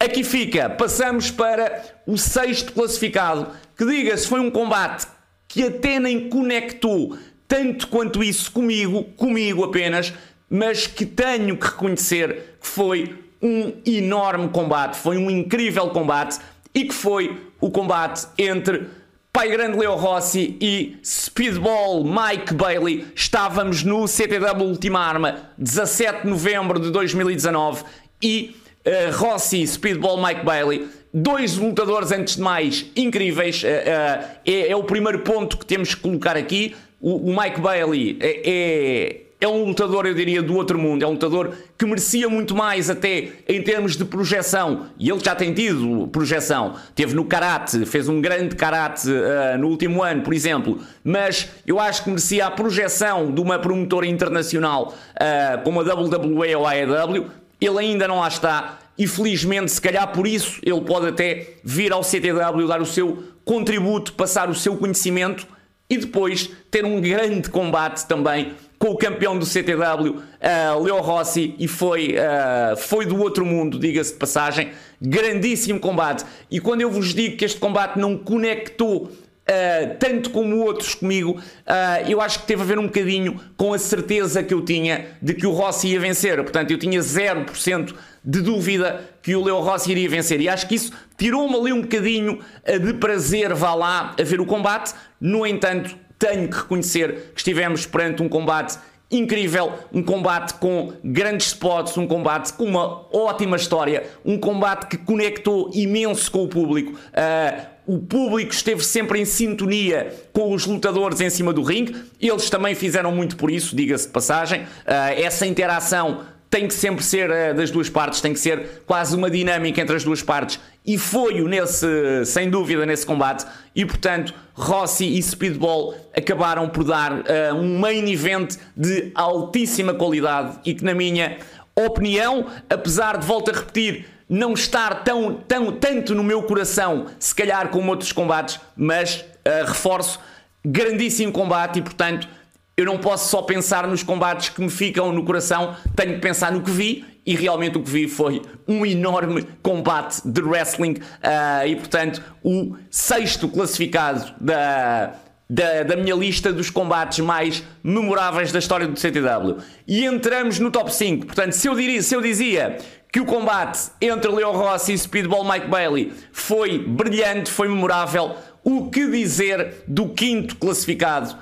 aqui 0.00 0.24
fica. 0.24 0.68
Passamos 0.68 1.30
para 1.30 1.84
o 2.04 2.18
sexto 2.18 2.72
classificado, 2.72 3.48
que 3.76 3.86
diga-se 3.86 4.26
foi 4.26 4.40
um 4.40 4.50
combate 4.50 5.06
que 5.46 5.62
até 5.62 6.00
nem 6.00 6.28
conectou 6.28 7.16
tanto 7.46 7.86
quanto 7.86 8.24
isso 8.24 8.50
comigo, 8.50 9.04
comigo 9.16 9.62
apenas, 9.62 10.12
mas 10.54 10.86
que 10.86 11.04
tenho 11.04 11.56
que 11.56 11.66
reconhecer 11.66 12.56
que 12.60 12.68
foi 12.68 13.12
um 13.42 13.72
enorme 13.84 14.48
combate, 14.50 14.96
foi 14.96 15.18
um 15.18 15.28
incrível 15.28 15.90
combate 15.90 16.38
e 16.72 16.84
que 16.84 16.94
foi 16.94 17.36
o 17.60 17.72
combate 17.72 18.28
entre 18.38 18.86
Pai 19.32 19.48
Grande 19.48 19.76
Leo 19.76 19.96
Rossi 19.96 20.56
e 20.60 20.96
Speedball 21.04 22.04
Mike 22.04 22.54
Bailey. 22.54 23.04
Estávamos 23.16 23.82
no 23.82 24.06
CTW 24.06 24.62
Última 24.62 25.00
Arma, 25.00 25.50
17 25.58 26.22
de 26.22 26.28
novembro 26.28 26.78
de 26.78 26.92
2019 26.92 27.82
e 28.22 28.54
uh, 28.86 29.16
Rossi 29.16 29.60
e 29.60 29.66
Speedball 29.66 30.22
Mike 30.22 30.44
Bailey 30.44 30.88
dois 31.12 31.56
lutadores, 31.56 32.12
antes 32.12 32.36
de 32.36 32.42
mais, 32.42 32.86
incríveis. 32.94 33.60
Uh, 33.64 33.66
uh, 33.66 34.24
é, 34.46 34.68
é, 34.68 34.76
o 34.76 34.84
primeiro 34.84 35.18
ponto 35.20 35.58
que 35.58 35.66
temos 35.66 35.96
que 35.96 36.00
colocar 36.00 36.36
aqui. 36.36 36.76
O, 37.00 37.30
o 37.30 37.36
Mike 37.36 37.60
Bailey 37.60 38.18
é, 38.20 39.23
é, 39.44 39.48
um 39.48 39.64
lutador, 39.64 40.06
eu 40.06 40.14
diria, 40.14 40.42
do 40.42 40.56
outro 40.56 40.78
mundo. 40.78 41.02
É 41.02 41.06
um 41.06 41.12
lutador 41.12 41.52
que 41.76 41.84
merecia 41.84 42.28
muito 42.28 42.54
mais, 42.54 42.88
até 42.88 43.28
em 43.46 43.62
termos 43.62 43.96
de 43.96 44.04
projeção. 44.04 44.86
E 44.98 45.10
ele 45.10 45.20
já 45.22 45.34
tem 45.34 45.52
tido 45.52 46.08
projeção. 46.08 46.74
Teve 46.94 47.14
no 47.14 47.24
karate, 47.24 47.84
fez 47.84 48.08
um 48.08 48.20
grande 48.20 48.56
karate 48.56 49.08
uh, 49.08 49.58
no 49.58 49.68
último 49.68 50.02
ano, 50.02 50.22
por 50.22 50.32
exemplo. 50.32 50.80
Mas 51.02 51.50
eu 51.66 51.78
acho 51.78 52.04
que 52.04 52.08
merecia 52.08 52.46
a 52.46 52.50
projeção 52.50 53.32
de 53.32 53.40
uma 53.40 53.58
promotora 53.58 54.06
internacional 54.06 54.94
uh, 55.14 55.62
como 55.62 55.80
a 55.80 55.82
WWE 55.82 56.54
ou 56.54 56.66
a 56.66 56.70
AEW. 56.70 57.26
Ele 57.60 57.78
ainda 57.78 58.08
não 58.08 58.20
lá 58.20 58.28
está. 58.28 58.78
E 58.96 59.06
felizmente, 59.06 59.72
se 59.72 59.80
calhar 59.80 60.10
por 60.12 60.26
isso, 60.26 60.60
ele 60.62 60.80
pode 60.80 61.08
até 61.08 61.54
vir 61.62 61.92
ao 61.92 62.02
CTW 62.02 62.66
dar 62.66 62.80
o 62.80 62.86
seu 62.86 63.24
contributo, 63.44 64.12
passar 64.12 64.48
o 64.48 64.54
seu 64.54 64.76
conhecimento 64.76 65.46
e 65.90 65.98
depois 65.98 66.50
ter 66.70 66.84
um 66.84 67.00
grande 67.00 67.50
combate 67.50 68.06
também 68.06 68.52
com 68.84 68.90
o 68.90 68.98
campeão 68.98 69.38
do 69.38 69.46
CTW, 69.46 70.10
uh, 70.10 70.82
Leo 70.82 71.00
Rossi, 71.00 71.54
e 71.58 71.66
foi, 71.66 72.16
uh, 72.18 72.76
foi 72.76 73.06
do 73.06 73.18
outro 73.18 73.42
mundo, 73.46 73.78
diga-se 73.78 74.12
de 74.12 74.18
passagem. 74.18 74.72
Grandíssimo 75.00 75.80
combate. 75.80 76.22
E 76.50 76.60
quando 76.60 76.82
eu 76.82 76.90
vos 76.90 77.14
digo 77.14 77.38
que 77.38 77.46
este 77.46 77.58
combate 77.58 77.98
não 77.98 78.18
conectou 78.18 79.10
Uh, 79.44 79.98
tanto 79.98 80.30
como 80.30 80.56
outros 80.60 80.94
comigo, 80.94 81.32
uh, 81.32 82.10
eu 82.10 82.18
acho 82.22 82.40
que 82.40 82.46
teve 82.46 82.62
a 82.62 82.64
ver 82.64 82.78
um 82.78 82.86
bocadinho 82.86 83.38
com 83.58 83.74
a 83.74 83.78
certeza 83.78 84.42
que 84.42 84.54
eu 84.54 84.62
tinha 84.62 85.04
de 85.20 85.34
que 85.34 85.46
o 85.46 85.50
Rossi 85.50 85.88
ia 85.88 86.00
vencer. 86.00 86.42
Portanto, 86.42 86.70
eu 86.70 86.78
tinha 86.78 86.98
0% 86.98 87.94
de 88.24 88.40
dúvida 88.40 89.04
que 89.20 89.36
o 89.36 89.44
Leo 89.44 89.60
Rossi 89.60 89.90
iria 89.92 90.08
vencer. 90.08 90.40
E 90.40 90.48
acho 90.48 90.66
que 90.66 90.76
isso 90.76 90.92
tirou-me 91.18 91.54
ali 91.56 91.74
um 91.74 91.82
bocadinho 91.82 92.40
de 92.82 92.94
prazer, 92.94 93.52
vá 93.52 93.74
lá, 93.74 94.16
a 94.18 94.22
ver 94.22 94.40
o 94.40 94.46
combate. 94.46 94.94
No 95.20 95.46
entanto, 95.46 95.94
tenho 96.24 96.48
que 96.48 96.56
reconhecer 96.56 97.32
que 97.34 97.40
estivemos 97.40 97.84
perante 97.84 98.22
um 98.22 98.28
combate 98.28 98.78
incrível, 99.10 99.72
um 99.92 100.02
combate 100.02 100.54
com 100.54 100.94
grandes 101.04 101.48
spots, 101.48 101.96
um 101.98 102.06
combate 102.06 102.52
com 102.54 102.64
uma 102.64 103.06
ótima 103.14 103.56
história, 103.56 104.04
um 104.24 104.38
combate 104.38 104.86
que 104.86 104.96
conectou 104.96 105.70
imenso 105.74 106.30
com 106.30 106.44
o 106.44 106.48
público. 106.48 106.92
Uh, 106.92 107.74
o 107.86 107.98
público 107.98 108.52
esteve 108.52 108.82
sempre 108.82 109.20
em 109.20 109.26
sintonia 109.26 110.14
com 110.32 110.52
os 110.52 110.64
lutadores 110.64 111.20
em 111.20 111.28
cima 111.28 111.52
do 111.52 111.62
ringue, 111.62 111.94
eles 112.18 112.48
também 112.48 112.74
fizeram 112.74 113.12
muito 113.12 113.36
por 113.36 113.50
isso, 113.50 113.76
diga-se 113.76 114.06
de 114.06 114.12
passagem. 114.12 114.62
Uh, 114.62 115.22
essa 115.22 115.46
interação 115.46 116.22
tem 116.48 116.66
que 116.66 116.74
sempre 116.74 117.04
ser 117.04 117.28
uh, 117.30 117.54
das 117.54 117.70
duas 117.70 117.90
partes, 117.90 118.22
tem 118.22 118.32
que 118.32 118.40
ser 118.40 118.82
quase 118.86 119.14
uma 119.14 119.30
dinâmica 119.30 119.80
entre 119.82 119.94
as 119.94 120.02
duas 120.02 120.22
partes. 120.22 120.58
E 120.84 120.98
foi-o 120.98 121.48
nesse, 121.48 122.26
sem 122.26 122.50
dúvida, 122.50 122.84
nesse 122.84 123.06
combate. 123.06 123.46
E 123.74 123.86
portanto, 123.86 124.34
Rossi 124.52 125.06
e 125.16 125.22
Speedball 125.22 125.94
acabaram 126.14 126.68
por 126.68 126.84
dar 126.84 127.12
uh, 127.12 127.54
um 127.54 127.78
main 127.78 128.06
event 128.12 128.56
de 128.76 129.10
altíssima 129.14 129.94
qualidade 129.94 130.58
e 130.64 130.74
que, 130.74 130.84
na 130.84 130.92
minha 130.92 131.38
opinião, 131.74 132.46
apesar 132.68 133.16
de 133.16 133.26
volto 133.26 133.50
a 133.50 133.54
repetir, 133.54 134.06
não 134.28 134.52
estar 134.52 135.02
tão, 135.02 135.34
tão 135.34 135.72
tanto 135.72 136.14
no 136.14 136.22
meu 136.22 136.42
coração, 136.42 137.06
se 137.18 137.34
calhar 137.34 137.68
como 137.68 137.90
outros 137.90 138.12
combates, 138.12 138.60
mas 138.76 139.20
uh, 139.20 139.66
reforço, 139.66 140.20
grandíssimo 140.64 141.32
combate 141.32 141.78
e 141.78 141.82
portanto 141.82 142.28
eu 142.76 142.84
não 142.84 142.98
posso 142.98 143.28
só 143.30 143.42
pensar 143.42 143.86
nos 143.86 144.02
combates 144.02 144.48
que 144.48 144.60
me 144.60 144.70
ficam 144.70 145.12
no 145.12 145.24
coração, 145.24 145.76
tenho 145.94 146.14
que 146.14 146.20
pensar 146.20 146.50
no 146.50 146.60
que 146.60 146.70
vi 146.70 147.04
e 147.26 147.34
realmente 147.34 147.78
o 147.78 147.82
que 147.82 147.90
vi 147.90 148.08
foi 148.08 148.42
um 148.68 148.84
enorme 148.84 149.46
combate 149.62 150.20
de 150.24 150.42
wrestling 150.42 150.94
uh, 150.94 151.66
e 151.66 151.76
portanto 151.76 152.22
o 152.42 152.76
sexto 152.90 153.48
classificado 153.48 154.34
da, 154.40 155.14
da, 155.48 155.82
da, 155.82 155.96
minha 155.96 156.14
lista 156.14 156.52
dos 156.52 156.70
combates 156.70 157.20
mais 157.20 157.62
memoráveis 157.82 158.52
da 158.52 158.58
história 158.58 158.86
do 158.86 158.98
CTW. 158.98 159.58
E 159.86 160.04
entramos 160.04 160.58
no 160.58 160.70
top 160.70 160.94
5. 160.94 161.26
Portanto, 161.26 161.52
se 161.52 161.68
eu, 161.68 161.74
diria, 161.74 162.02
se 162.02 162.14
eu 162.14 162.20
dizia 162.20 162.78
que 163.12 163.20
o 163.20 163.24
combate 163.24 163.90
entre 164.00 164.30
Leo 164.30 164.52
Rossi 164.52 164.92
e 164.92 164.98
Speedball 164.98 165.44
Mike 165.44 165.68
Bailey 165.68 166.12
foi 166.32 166.78
brilhante, 166.78 167.50
foi 167.50 167.68
memorável, 167.68 168.34
o 168.62 168.90
que 168.90 169.06
dizer 169.08 169.84
do 169.86 170.08
quinto 170.08 170.56
classificado? 170.56 171.36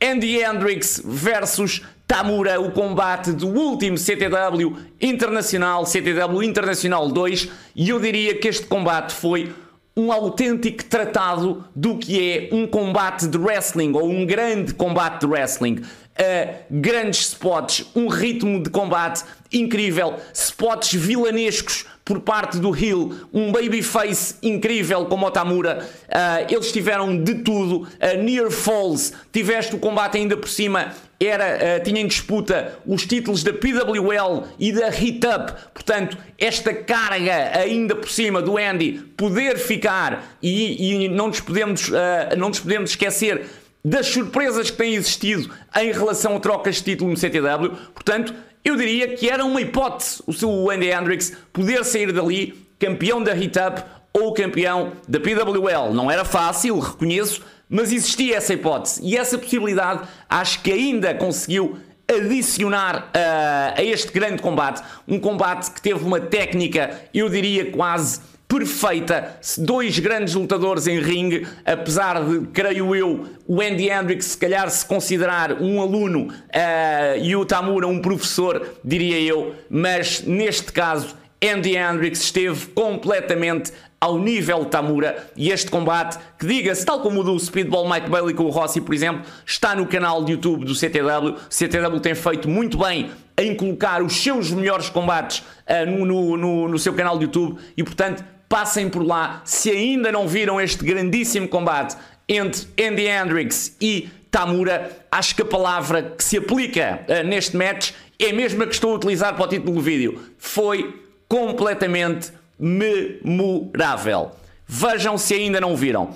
Andy 0.00 0.40
Hendricks 0.40 1.02
versus 1.04 1.82
Tamura, 2.08 2.58
o 2.58 2.70
combate 2.70 3.32
do 3.32 3.48
último 3.48 3.98
CTW 3.98 4.74
Internacional, 4.98 5.84
CTW 5.84 6.42
Internacional 6.42 7.06
2, 7.06 7.50
e 7.76 7.90
eu 7.90 8.00
diria 8.00 8.34
que 8.34 8.48
este 8.48 8.66
combate 8.66 9.12
foi 9.12 9.54
um 9.94 10.10
autêntico 10.10 10.82
tratado 10.84 11.64
do 11.76 11.98
que 11.98 12.18
é 12.18 12.54
um 12.54 12.66
combate 12.66 13.26
de 13.26 13.36
wrestling 13.36 13.92
ou 13.92 14.08
um 14.08 14.24
grande 14.24 14.72
combate 14.72 15.20
de 15.20 15.26
wrestling. 15.26 15.82
Uh, 16.18 16.54
grandes 16.70 17.28
spots, 17.28 17.84
um 17.94 18.08
ritmo 18.08 18.62
de 18.62 18.70
combate 18.70 19.22
incrível, 19.52 20.14
spots 20.32 20.94
vilanescos 20.94 21.84
por 22.04 22.20
parte 22.20 22.58
do 22.58 22.74
Hill, 22.74 23.28
um 23.32 23.52
babyface 23.52 24.36
incrível 24.42 25.04
como 25.06 25.26
o 25.26 25.30
Tamura. 25.30 25.86
Uh, 26.08 26.52
eles 26.52 26.72
tiveram 26.72 27.22
de 27.22 27.34
tudo. 27.42 27.82
Uh, 27.82 28.22
near 28.22 28.50
Falls, 28.50 29.12
tiveste 29.30 29.76
o 29.76 29.78
combate 29.78 30.16
ainda 30.16 30.36
por 30.36 30.48
cima. 30.48 30.94
Era, 31.20 31.78
uh, 31.80 31.82
tinha 31.82 32.00
em 32.00 32.06
disputa 32.06 32.78
os 32.86 33.04
títulos 33.04 33.42
da 33.42 33.52
PWL 33.52 34.44
e 34.58 34.72
da 34.72 34.88
Hit 34.88 35.26
Up, 35.26 35.52
portanto, 35.74 36.16
esta 36.38 36.72
carga 36.72 37.58
ainda 37.58 37.96
por 37.96 38.08
cima 38.08 38.40
do 38.40 38.56
Andy 38.56 39.00
poder 39.16 39.58
ficar 39.58 40.36
e, 40.40 41.04
e 41.04 41.08
não, 41.08 41.26
nos 41.26 41.40
podemos, 41.40 41.90
não 42.36 42.50
nos 42.50 42.60
podemos 42.60 42.90
esquecer 42.90 43.46
das 43.84 44.06
surpresas 44.06 44.70
que 44.70 44.76
têm 44.76 44.94
existido 44.94 45.50
em 45.76 45.90
relação 45.90 46.36
a 46.36 46.40
trocas 46.40 46.76
de 46.76 46.82
título 46.82 47.10
no 47.10 47.16
CTW, 47.16 47.76
portanto, 47.94 48.32
eu 48.64 48.76
diria 48.76 49.16
que 49.16 49.28
era 49.28 49.44
uma 49.44 49.60
hipótese 49.60 50.22
o 50.26 50.32
seu 50.32 50.70
Andy 50.70 50.90
Hendricks 50.90 51.36
poder 51.52 51.84
sair 51.84 52.12
dali 52.12 52.54
campeão 52.78 53.22
da 53.22 53.32
Hit 53.32 53.58
Up 53.58 53.82
ou 54.12 54.34
campeão 54.34 54.92
da 55.06 55.18
PWL. 55.20 55.92
Não 55.92 56.10
era 56.10 56.24
fácil, 56.24 56.78
reconheço, 56.78 57.42
mas 57.68 57.92
existia 57.92 58.36
essa 58.36 58.54
hipótese 58.54 59.00
e 59.02 59.16
essa 59.16 59.36
possibilidade 59.36 60.08
acho 60.28 60.62
que 60.62 60.72
ainda 60.72 61.14
conseguiu 61.14 61.78
adicionar 62.08 63.10
uh, 63.14 63.78
a 63.78 63.82
este 63.82 64.10
grande 64.10 64.40
combate. 64.40 64.82
Um 65.06 65.20
combate 65.20 65.70
que 65.70 65.82
teve 65.82 66.02
uma 66.02 66.18
técnica, 66.18 67.02
eu 67.12 67.28
diria 67.28 67.70
quase 67.70 68.20
perfeita. 68.48 69.38
Dois 69.58 69.98
grandes 69.98 70.34
lutadores 70.34 70.86
em 70.86 70.98
ringue, 71.00 71.46
apesar 71.66 72.24
de, 72.24 72.46
creio 72.46 72.96
eu, 72.96 73.26
o 73.46 73.60
Andy 73.60 73.90
Hendricks 73.90 74.28
se 74.28 74.38
calhar 74.38 74.70
se 74.70 74.86
considerar 74.86 75.60
um 75.60 75.82
aluno 75.82 76.28
uh, 76.28 77.22
e 77.22 77.36
o 77.36 77.44
Tamura 77.44 77.86
um 77.86 78.00
professor, 78.00 78.78
diria 78.82 79.20
eu, 79.20 79.54
mas 79.68 80.22
neste 80.22 80.72
caso 80.72 81.14
Andy 81.42 81.76
Hendricks 81.76 82.22
esteve 82.22 82.66
completamente 82.68 83.72
ao 84.00 84.18
nível 84.18 84.64
de 84.64 84.70
Tamura 84.70 85.28
e 85.36 85.50
este 85.50 85.70
combate, 85.70 86.18
que 86.38 86.46
diga-se, 86.46 86.84
tal 86.84 87.00
como 87.00 87.20
o 87.20 87.24
do 87.24 87.38
Speedball 87.38 87.88
Mike 87.88 88.08
Bailey 88.08 88.34
com 88.34 88.44
o 88.44 88.50
Rossi, 88.50 88.80
por 88.80 88.94
exemplo, 88.94 89.22
está 89.44 89.74
no 89.74 89.86
canal 89.86 90.24
de 90.24 90.32
YouTube 90.32 90.64
do 90.64 90.74
CTW. 90.74 91.34
O 91.34 91.36
CTW 91.50 92.00
tem 92.00 92.14
feito 92.14 92.48
muito 92.48 92.78
bem 92.78 93.10
em 93.36 93.54
colocar 93.54 94.02
os 94.02 94.14
seus 94.14 94.50
melhores 94.50 94.88
combates 94.88 95.38
uh, 95.38 95.88
no, 95.88 96.36
no, 96.36 96.68
no, 96.68 96.78
seu 96.78 96.92
canal 96.92 97.18
de 97.18 97.24
YouTube 97.24 97.58
e, 97.76 97.82
portanto, 97.82 98.24
passem 98.48 98.88
por 98.88 99.04
lá. 99.04 99.42
Se 99.44 99.70
ainda 99.70 100.12
não 100.12 100.28
viram 100.28 100.60
este 100.60 100.84
grandíssimo 100.84 101.48
combate 101.48 101.96
entre 102.28 102.66
Andy 102.80 103.06
Hendricks 103.06 103.76
e 103.80 104.08
Tamura, 104.30 104.90
acho 105.10 105.34
que 105.34 105.42
a 105.42 105.46
palavra 105.46 106.02
que 106.16 106.22
se 106.22 106.36
aplica 106.36 107.00
uh, 107.08 107.26
neste 107.26 107.56
match 107.56 107.92
é 108.18 108.30
a 108.30 108.32
mesma 108.32 108.66
que 108.66 108.74
estou 108.74 108.92
a 108.92 108.96
utilizar 108.96 109.34
para 109.34 109.44
o 109.44 109.48
título 109.48 109.74
do 109.74 109.80
vídeo. 109.80 110.20
Foi 110.36 111.07
completamente 111.28 112.32
memorável. 112.58 114.32
Vejam 114.66 115.16
se 115.18 115.34
ainda 115.34 115.60
não 115.60 115.76
viram. 115.76 116.14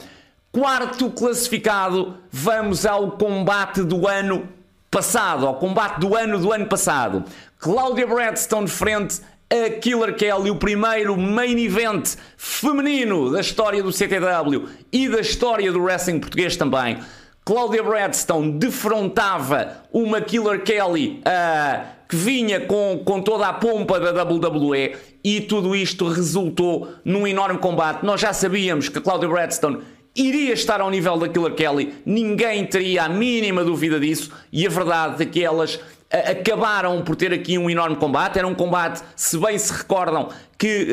Quarto 0.51 1.11
classificado, 1.11 2.19
vamos 2.31 2.85
ao 2.85 3.13
combate 3.13 3.83
do 3.83 4.07
ano 4.07 4.49
passado, 4.91 5.47
ao 5.47 5.55
combate 5.55 6.01
do 6.01 6.15
ano 6.15 6.39
do 6.39 6.53
ano 6.53 6.67
passado. 6.67 7.25
Cláudia 7.59 8.07
Bradstone 8.07 8.69
frente 8.69 9.21
a 9.51 9.71
Killer 9.71 10.15
Kelly, 10.15 10.51
o 10.51 10.57
primeiro 10.57 11.17
main 11.17 11.59
event 11.59 12.17
feminino 12.37 13.31
da 13.31 13.41
história 13.41 13.83
do 13.83 13.93
CTW 13.93 14.69
e 14.91 15.09
da 15.09 15.21
história 15.21 15.71
do 15.71 15.83
wrestling 15.83 16.21
português 16.21 16.57
também. 16.57 16.99
Cláudia 17.45 17.83
Bradstone 17.83 18.53
defrontava 18.53 19.79
uma 19.93 20.21
Killer 20.21 20.63
Kelly 20.63 21.21
uh, 21.27 21.87
que 22.13 22.17
vinha 22.17 22.61
com, 22.61 23.01
com 23.03 23.23
toda 23.23 23.47
a 23.47 23.55
pompa 23.55 23.99
da 23.99 24.23
WWE 24.23 24.95
e 25.25 25.41
tudo 25.41 25.75
isto 25.75 26.07
resultou 26.09 26.93
num 27.03 27.27
enorme 27.27 27.59
combate. 27.59 28.05
Nós 28.05 28.21
já 28.21 28.35
sabíamos 28.35 28.91
que 28.91 28.99
a 28.99 29.01
Cláudia 29.01 29.27
Bradstone 29.31 29.79
iria 30.15 30.53
estar 30.53 30.83
ao 30.83 30.91
nível 30.91 31.17
da 31.17 31.27
Killer 31.27 31.55
Kelly, 31.55 31.95
ninguém 32.05 32.67
teria 32.67 33.05
a 33.05 33.09
mínima 33.09 33.65
dúvida 33.65 33.99
disso, 33.99 34.31
e 34.53 34.67
a 34.67 34.69
verdade 34.69 35.23
é 35.23 35.25
que 35.25 35.43
elas 35.43 35.81
acabaram 36.13 37.01
por 37.01 37.17
ter 37.17 37.33
aqui 37.33 37.57
um 37.57 37.71
enorme 37.71 37.97
combate. 37.97 38.39
Era 38.39 38.47
um 38.47 38.55
combate, 38.55 39.03
se 39.17 39.39
bem 39.39 39.57
se 39.57 39.73
recordam, 39.73 40.29
que, 40.59 40.89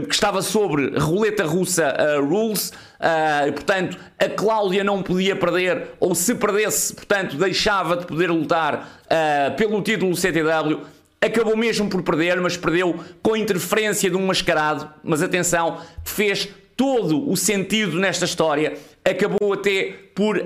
uh, 0.00 0.06
que 0.08 0.12
estava 0.14 0.42
sobre 0.42 0.98
roleta 0.98 1.44
russa 1.44 1.94
uh, 1.96 2.24
rules. 2.24 2.72
Uh, 3.00 3.52
portanto, 3.52 3.98
a 4.18 4.28
Cláudia 4.28 4.84
não 4.84 5.02
podia 5.02 5.36
perder, 5.36 5.88
ou 6.00 6.14
se 6.14 6.34
perdesse, 6.34 6.94
portanto, 6.94 7.36
deixava 7.36 7.96
de 7.96 8.06
poder 8.06 8.30
lutar 8.30 9.04
pelo 9.56 9.82
título 9.82 10.16
CTW. 10.16 10.80
Acabou 11.20 11.56
mesmo 11.56 11.88
por 11.88 12.02
perder, 12.02 12.40
mas 12.40 12.56
perdeu 12.56 12.98
com 13.22 13.36
interferência 13.36 14.10
de 14.10 14.16
um 14.16 14.26
mascarado. 14.26 14.90
Mas 15.02 15.22
atenção, 15.22 15.78
fez 16.04 16.48
todo 16.76 17.30
o 17.30 17.36
sentido 17.36 17.98
nesta 17.98 18.24
história 18.24 18.76
acabou 19.04 19.52
até 19.52 19.94
por 20.14 20.38
uh, 20.38 20.42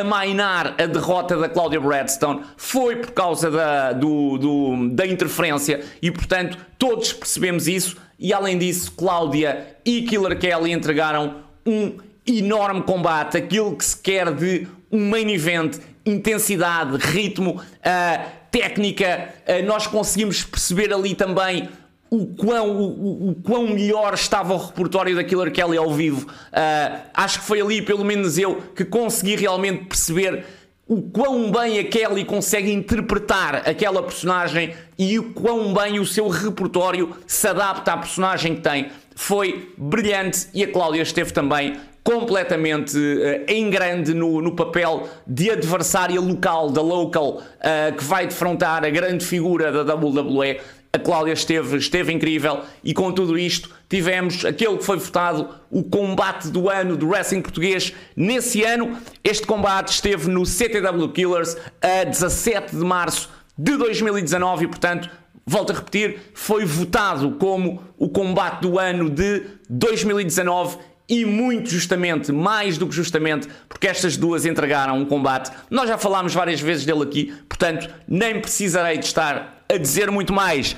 amainar 0.00 0.74
a 0.78 0.86
derrota 0.86 1.36
da 1.36 1.48
Claudia 1.48 1.78
Bradstone 1.80 2.40
foi 2.56 2.96
por 2.96 3.10
causa 3.10 3.50
da, 3.50 3.92
do, 3.92 4.38
do, 4.38 4.88
da 4.90 5.06
interferência 5.06 5.84
e 6.00 6.10
portanto 6.10 6.56
todos 6.78 7.12
percebemos 7.12 7.68
isso 7.68 7.96
e 8.18 8.32
além 8.32 8.56
disso 8.56 8.92
Cláudia 8.92 9.76
e 9.84 10.02
Killer 10.02 10.38
Kelly 10.38 10.72
entregaram 10.72 11.49
um 11.66 11.96
enorme 12.26 12.82
combate 12.82 13.36
aquilo 13.36 13.76
que 13.76 13.84
se 13.84 13.96
quer 13.96 14.32
de 14.32 14.66
um 14.90 15.08
main 15.08 15.30
event 15.30 15.78
intensidade, 16.04 16.96
ritmo, 16.96 17.52
uh, 17.52 18.30
técnica 18.50 19.34
uh, 19.46 19.66
nós 19.66 19.86
conseguimos 19.86 20.42
perceber 20.42 20.92
ali 20.92 21.14
também 21.14 21.68
o 22.10 22.26
quão, 22.26 22.70
o, 22.70 23.30
o, 23.30 23.34
quão 23.36 23.68
melhor 23.68 24.14
estava 24.14 24.54
o 24.54 24.56
repertório 24.56 25.14
da 25.14 25.22
Killer 25.22 25.52
Kelly 25.52 25.76
ao 25.76 25.92
vivo. 25.92 26.26
Uh, 26.26 27.00
acho 27.14 27.38
que 27.38 27.44
foi 27.44 27.60
ali, 27.60 27.80
pelo 27.80 28.04
menos 28.04 28.36
eu, 28.36 28.56
que 28.74 28.84
consegui 28.84 29.36
realmente 29.36 29.84
perceber 29.84 30.44
o 30.88 31.02
quão 31.02 31.52
bem 31.52 31.78
a 31.78 31.84
Kelly 31.84 32.24
consegue 32.24 32.72
interpretar 32.72 33.68
aquela 33.68 34.02
personagem 34.02 34.74
e 34.98 35.20
o 35.20 35.32
quão 35.32 35.72
bem 35.72 36.00
o 36.00 36.06
seu 36.06 36.26
repertório 36.26 37.16
se 37.28 37.46
adapta 37.46 37.92
à 37.92 37.96
personagem 37.96 38.56
que 38.56 38.62
tem. 38.62 38.90
Foi 39.22 39.70
brilhante 39.76 40.48
e 40.54 40.64
a 40.64 40.72
Cláudia 40.72 41.02
esteve 41.02 41.30
também 41.30 41.78
completamente 42.02 42.96
uh, 42.96 43.44
em 43.46 43.68
grande 43.68 44.14
no, 44.14 44.40
no, 44.40 44.56
papel 44.56 45.06
de 45.26 45.50
adversária 45.50 46.18
local, 46.18 46.70
da 46.70 46.80
local, 46.80 47.36
uh, 47.36 47.94
que 47.94 48.02
vai 48.02 48.26
defrontar 48.26 48.82
a 48.82 48.88
grande 48.88 49.22
figura 49.22 49.84
da 49.84 49.94
WWE. 49.94 50.62
A 50.90 50.98
Cláudia 50.98 51.34
esteve, 51.34 51.76
esteve 51.76 52.14
incrível 52.14 52.62
e 52.82 52.94
com 52.94 53.12
tudo 53.12 53.38
isto 53.38 53.68
tivemos 53.90 54.42
aquele 54.42 54.78
que 54.78 54.84
foi 54.84 54.96
votado 54.96 55.50
o 55.70 55.84
combate 55.84 56.48
do 56.48 56.70
ano 56.70 56.96
do 56.96 57.06
wrestling 57.06 57.42
português. 57.42 57.92
Nesse 58.16 58.64
ano, 58.64 58.96
este 59.22 59.46
combate 59.46 59.88
esteve 59.88 60.30
no 60.30 60.46
CTW 60.46 61.10
Killers 61.12 61.58
a 61.82 62.04
17 62.04 62.74
de 62.74 62.84
março 62.84 63.28
de 63.56 63.76
2019 63.76 64.64
e, 64.64 64.68
portanto, 64.68 65.10
volto 65.46 65.72
a 65.72 65.76
repetir, 65.76 66.18
foi 66.34 66.64
votado 66.64 67.32
como 67.32 67.82
o 67.98 68.08
combate 68.08 68.62
do 68.62 68.78
ano 68.78 69.10
de 69.10 69.42
2019 69.68 70.78
e 71.08 71.24
muito 71.24 71.68
justamente, 71.70 72.30
mais 72.30 72.78
do 72.78 72.86
que 72.86 72.94
justamente, 72.94 73.48
porque 73.68 73.88
estas 73.88 74.16
duas 74.16 74.46
entregaram 74.46 74.96
um 74.96 75.04
combate. 75.04 75.50
Nós 75.68 75.88
já 75.88 75.98
falámos 75.98 76.32
várias 76.32 76.60
vezes 76.60 76.84
dele 76.84 77.02
aqui, 77.02 77.34
portanto, 77.48 77.92
nem 78.06 78.40
precisarei 78.40 78.96
de 78.96 79.06
estar 79.06 79.64
a 79.68 79.76
dizer 79.76 80.08
muito 80.10 80.32
mais. 80.32 80.76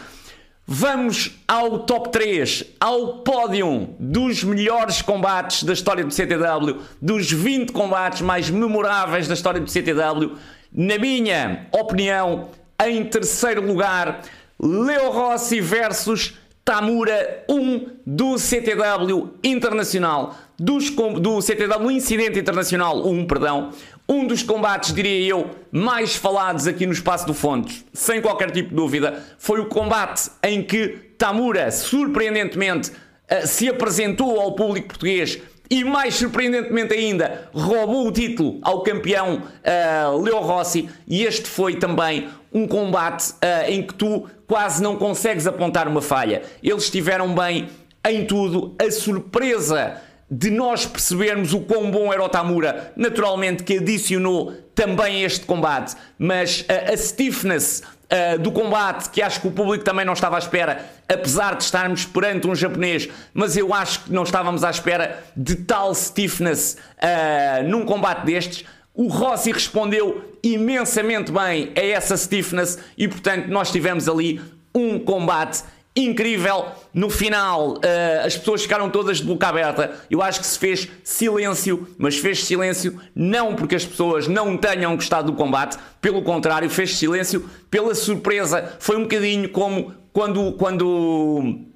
Vamos 0.64 1.38
ao 1.46 1.80
top 1.80 2.10
3, 2.10 2.64
ao 2.80 3.18
pódio 3.18 3.90
dos 3.98 4.42
melhores 4.42 5.02
combates 5.02 5.64
da 5.64 5.74
história 5.74 6.02
do 6.02 6.14
CTW, 6.14 6.80
dos 7.00 7.30
20 7.30 7.72
combates 7.72 8.22
mais 8.22 8.48
memoráveis 8.48 9.28
da 9.28 9.34
história 9.34 9.60
do 9.60 9.68
CTW. 9.68 10.36
Na 10.72 10.96
minha 10.96 11.66
opinião, 11.72 12.48
em 12.86 13.04
terceiro 13.04 13.60
lugar, 13.60 14.22
Leo 14.62 15.10
Rossi 15.10 15.60
versus 15.60 16.34
Tamura 16.64 17.44
1 17.48 17.86
do 18.06 18.38
CTW 18.38 19.30
Internacional, 19.42 20.36
dos, 20.56 20.90
do 20.90 21.42
CTW 21.42 21.90
Incidente 21.90 22.38
Internacional 22.38 23.04
1, 23.04 23.26
perdão. 23.26 23.70
Um 24.08 24.24
dos 24.24 24.44
combates, 24.44 24.94
diria 24.94 25.28
eu, 25.28 25.50
mais 25.72 26.14
falados 26.14 26.68
aqui 26.68 26.86
no 26.86 26.92
Espaço 26.92 27.26
do 27.26 27.34
Fontes, 27.34 27.84
sem 27.92 28.20
qualquer 28.22 28.52
tipo 28.52 28.68
de 28.68 28.76
dúvida, 28.76 29.20
foi 29.38 29.58
o 29.58 29.66
combate 29.66 30.30
em 30.44 30.62
que 30.62 30.88
Tamura, 31.18 31.70
surpreendentemente, 31.72 32.92
eh, 33.26 33.46
se 33.46 33.68
apresentou 33.68 34.40
ao 34.40 34.54
público 34.54 34.88
português 34.88 35.40
e, 35.72 35.82
mais 35.84 36.16
surpreendentemente 36.16 36.92
ainda, 36.92 37.48
roubou 37.54 38.06
o 38.06 38.12
título 38.12 38.58
ao 38.60 38.82
campeão 38.82 39.42
uh, 39.42 40.20
Leo 40.20 40.40
Rossi. 40.40 40.86
E 41.08 41.24
este 41.24 41.48
foi 41.48 41.76
também 41.76 42.28
um 42.52 42.68
combate 42.68 43.30
uh, 43.30 43.70
em 43.70 43.82
que 43.82 43.94
tu 43.94 44.28
quase 44.46 44.82
não 44.82 44.96
consegues 44.96 45.46
apontar 45.46 45.88
uma 45.88 46.02
falha. 46.02 46.42
Eles 46.62 46.84
estiveram 46.84 47.34
bem 47.34 47.70
em 48.06 48.26
tudo. 48.26 48.76
A 48.78 48.90
surpresa 48.90 49.98
de 50.30 50.50
nós 50.50 50.84
percebermos 50.84 51.54
o 51.54 51.60
quão 51.60 51.90
bom 51.90 52.12
era 52.12 52.22
o 52.22 52.28
Tamura, 52.28 52.92
naturalmente 52.94 53.62
que 53.62 53.78
adicionou 53.78 54.52
também 54.74 55.22
este 55.22 55.46
combate, 55.46 55.94
mas 56.18 56.66
a, 56.68 56.92
a 56.92 56.96
stiffness 56.98 57.82
uh, 58.12 58.38
do 58.38 58.52
combate, 58.52 59.08
que 59.10 59.22
acho 59.22 59.40
que 59.40 59.48
o 59.48 59.50
público 59.50 59.84
também 59.84 60.04
não 60.04 60.12
estava 60.12 60.36
à 60.36 60.38
espera, 60.38 60.84
apesar 61.08 61.56
de 61.56 61.64
estarmos 61.64 62.04
perante 62.04 62.46
um 62.46 62.54
japonês, 62.54 63.08
mas 63.32 63.56
eu 63.56 63.72
acho 63.72 64.04
que 64.04 64.12
não 64.12 64.22
estávamos 64.22 64.62
à 64.62 64.70
espera 64.70 65.22
de 65.36 65.56
tal 65.56 65.94
stiffness 65.94 66.76
uh, 66.98 67.66
num 67.68 67.84
combate 67.84 68.24
destes. 68.24 68.64
O 68.94 69.08
Rossi 69.08 69.50
respondeu 69.50 70.36
imensamente 70.42 71.32
bem 71.32 71.72
a 71.74 71.80
essa 71.80 72.16
stiffness 72.16 72.78
e, 72.96 73.08
portanto, 73.08 73.48
nós 73.48 73.70
tivemos 73.72 74.08
ali 74.08 74.40
um 74.74 74.98
combate 74.98 75.62
incrível. 75.94 76.66
No 76.92 77.10
final, 77.10 77.74
uh, 77.74 78.26
as 78.26 78.36
pessoas 78.36 78.62
ficaram 78.62 78.90
todas 78.90 79.18
de 79.18 79.24
boca 79.24 79.46
aberta. 79.48 79.92
Eu 80.10 80.22
acho 80.22 80.40
que 80.40 80.46
se 80.46 80.58
fez 80.58 80.88
silêncio, 81.04 81.88
mas 81.98 82.18
fez 82.18 82.44
silêncio 82.44 83.00
não 83.14 83.54
porque 83.54 83.76
as 83.76 83.84
pessoas 83.84 84.26
não 84.26 84.56
tenham 84.56 84.94
gostado 84.94 85.30
do 85.30 85.36
combate, 85.36 85.78
pelo 86.00 86.22
contrário, 86.22 86.68
fez 86.68 86.96
silêncio 86.96 87.48
pela 87.70 87.94
surpresa. 87.94 88.76
Foi 88.78 88.96
um 88.96 89.02
bocadinho 89.02 89.48
como 89.48 89.94
quando. 90.12 90.52
quando 90.52 91.70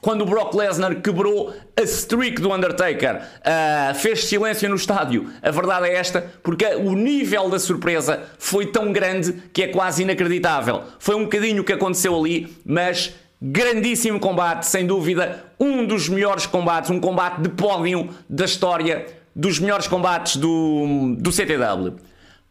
quando 0.00 0.22
o 0.22 0.26
Brock 0.26 0.52
Lesnar 0.54 1.00
quebrou 1.00 1.54
a 1.76 1.82
streak 1.82 2.42
do 2.42 2.52
Undertaker, 2.52 3.22
uh, 3.22 3.94
fez 3.94 4.24
silêncio 4.24 4.68
no 4.68 4.74
estádio. 4.74 5.30
A 5.40 5.52
verdade 5.52 5.86
é 5.86 5.94
esta, 5.94 6.20
porque 6.42 6.66
o 6.74 6.92
nível 6.94 7.48
da 7.48 7.60
surpresa 7.60 8.20
foi 8.36 8.66
tão 8.66 8.92
grande 8.92 9.32
que 9.52 9.62
é 9.62 9.68
quase 9.68 10.02
inacreditável. 10.02 10.82
Foi 10.98 11.14
um 11.14 11.22
bocadinho 11.22 11.62
o 11.62 11.64
que 11.64 11.72
aconteceu 11.72 12.18
ali, 12.18 12.52
mas 12.64 13.14
Grandíssimo 13.44 14.20
combate, 14.20 14.68
sem 14.68 14.86
dúvida, 14.86 15.44
um 15.58 15.84
dos 15.84 16.08
melhores 16.08 16.46
combates, 16.46 16.90
um 16.90 17.00
combate 17.00 17.40
de 17.40 17.48
pódio 17.48 18.08
da 18.30 18.44
história 18.44 19.04
dos 19.34 19.58
melhores 19.58 19.88
combates 19.88 20.36
do, 20.36 21.16
do 21.18 21.32
CTW. 21.32 21.96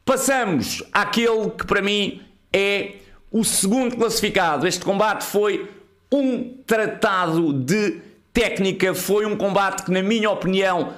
Passamos 0.04 0.84
àquele 0.92 1.52
que 1.52 1.66
para 1.66 1.82
mim 1.82 2.20
é 2.52 2.96
o 3.32 3.42
segundo 3.46 3.96
classificado. 3.96 4.68
Este 4.68 4.84
combate 4.84 5.24
foi 5.24 5.66
um 6.12 6.58
tratado 6.68 7.54
de 7.54 8.02
técnica, 8.34 8.94
foi 8.94 9.26
um 9.26 9.38
combate 9.38 9.86
que, 9.86 9.92
na 9.92 10.04
minha 10.04 10.30
opinião, 10.30 10.92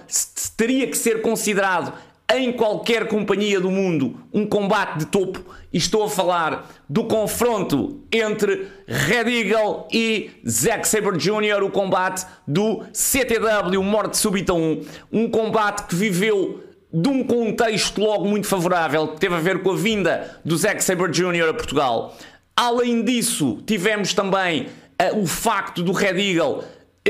teria 0.57 0.87
que 0.87 0.97
ser 0.97 1.21
considerado 1.21 1.93
em 2.33 2.51
qualquer 2.51 3.07
companhia 3.07 3.61
do 3.61 3.69
mundo 3.69 4.19
um 4.33 4.43
combate 4.43 4.97
de 4.97 5.05
topo 5.05 5.43
e 5.73 5.77
estou 5.77 6.03
a 6.03 6.09
falar 6.09 6.69
do 6.87 7.05
confronto 7.05 8.03
entre 8.11 8.67
Red 8.87 9.27
Eagle 9.27 9.87
e 9.91 10.29
Zack 10.47 10.87
Sabre 10.87 11.17
Jr., 11.17 11.63
o 11.63 11.71
combate 11.71 12.25
do 12.47 12.83
CTW 12.93 13.81
Morte 13.81 14.17
Súbita 14.17 14.53
1, 14.53 14.81
um 15.11 15.29
combate 15.29 15.87
que 15.87 15.95
viveu 15.95 16.63
de 16.93 17.09
um 17.09 17.23
contexto 17.23 17.99
logo 17.99 18.25
muito 18.25 18.45
favorável, 18.45 19.07
que 19.07 19.19
teve 19.19 19.33
a 19.33 19.39
ver 19.39 19.63
com 19.63 19.71
a 19.71 19.75
vinda 19.75 20.39
do 20.45 20.55
Zack 20.55 20.83
Sabre 20.83 21.11
Jr. 21.11 21.49
a 21.49 21.53
Portugal. 21.53 22.15
Além 22.55 23.03
disso, 23.03 23.63
tivemos 23.65 24.13
também 24.13 24.67
uh, 25.01 25.19
o 25.19 25.25
facto 25.25 25.81
do 25.81 25.91
Red 25.91 26.19
Eagle 26.19 26.63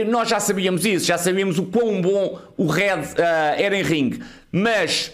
nós 0.07 0.27
já 0.27 0.39
sabíamos 0.39 0.85
isso, 0.85 1.05
já 1.05 1.19
sabíamos 1.19 1.59
o 1.59 1.65
quão 1.65 2.01
bom 2.01 2.39
o 2.57 2.65
Red 2.65 3.01
uh, 3.01 3.61
era 3.61 3.77
em 3.77 3.83
ring, 3.83 4.19
mas 4.51 5.11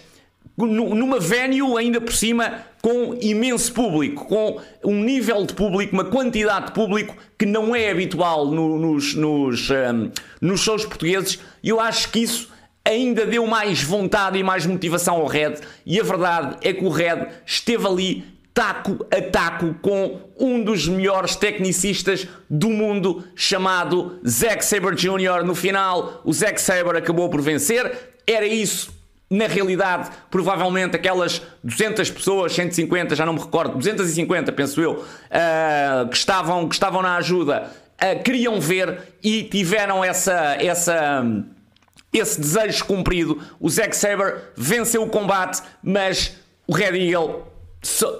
numa 0.56 1.20
venue 1.20 1.78
ainda 1.78 2.00
por 2.00 2.14
cima 2.14 2.64
com 2.80 3.16
imenso 3.20 3.72
público, 3.72 4.24
com 4.26 4.60
um 4.84 5.02
nível 5.02 5.44
de 5.44 5.54
público, 5.54 5.92
uma 5.92 6.04
quantidade 6.04 6.66
de 6.66 6.72
público 6.72 7.16
que 7.38 7.44
não 7.44 7.74
é 7.74 7.90
habitual 7.90 8.46
no, 8.46 8.78
nos, 8.78 9.14
nos, 9.14 9.70
um, 9.70 9.74
ehm, 9.74 10.10
nos 10.40 10.60
shows 10.60 10.84
portugueses, 10.84 11.38
e 11.62 11.68
eu 11.68 11.78
acho 11.78 12.10
que 12.10 12.20
isso 12.20 12.50
ainda 12.84 13.26
deu 13.26 13.46
mais 13.46 13.82
vontade 13.82 14.38
e 14.38 14.42
mais 14.42 14.64
motivação 14.64 15.16
ao 15.16 15.26
Red, 15.26 15.56
e 15.84 16.00
a 16.00 16.02
verdade 16.02 16.56
é 16.62 16.72
que 16.72 16.84
o 16.84 16.88
Red 16.88 17.26
esteve 17.44 17.86
ali 17.86 18.24
taco 18.52 19.06
a 19.10 19.22
taco 19.22 19.74
com 19.80 20.20
um 20.38 20.62
dos 20.62 20.88
melhores 20.88 21.36
tecnicistas 21.36 22.26
do 22.48 22.68
mundo 22.68 23.24
chamado 23.34 24.18
Zack 24.26 24.64
Sabre 24.64 24.96
Jr. 24.96 25.44
No 25.44 25.54
final, 25.54 26.20
o 26.24 26.32
Zack 26.32 26.60
Sabre 26.60 26.98
acabou 26.98 27.28
por 27.28 27.40
vencer. 27.40 28.10
Era 28.26 28.46
isso, 28.46 28.92
na 29.30 29.46
realidade, 29.46 30.10
provavelmente 30.28 30.96
aquelas 30.96 31.40
200 31.62 32.10
pessoas, 32.10 32.52
150, 32.52 33.14
já 33.14 33.24
não 33.24 33.34
me 33.34 33.38
recordo, 33.38 33.76
250, 33.76 34.50
penso 34.50 34.80
eu, 34.80 34.94
uh, 34.94 36.08
que, 36.08 36.16
estavam, 36.16 36.68
que 36.68 36.74
estavam 36.74 37.00
na 37.00 37.16
ajuda, 37.16 37.70
uh, 38.02 38.22
queriam 38.24 38.60
ver 38.60 39.14
e 39.22 39.44
tiveram 39.44 40.04
essa. 40.04 40.56
essa 40.58 41.24
esse 42.12 42.40
desejo 42.40 42.86
cumprido, 42.86 43.40
o 43.60 43.70
Zack 43.70 43.94
Sabre 43.94 44.34
venceu 44.56 45.04
o 45.04 45.08
combate, 45.08 45.62
mas 45.80 46.36
o 46.66 46.72
Red 46.72 46.98
Eagle 46.98 47.46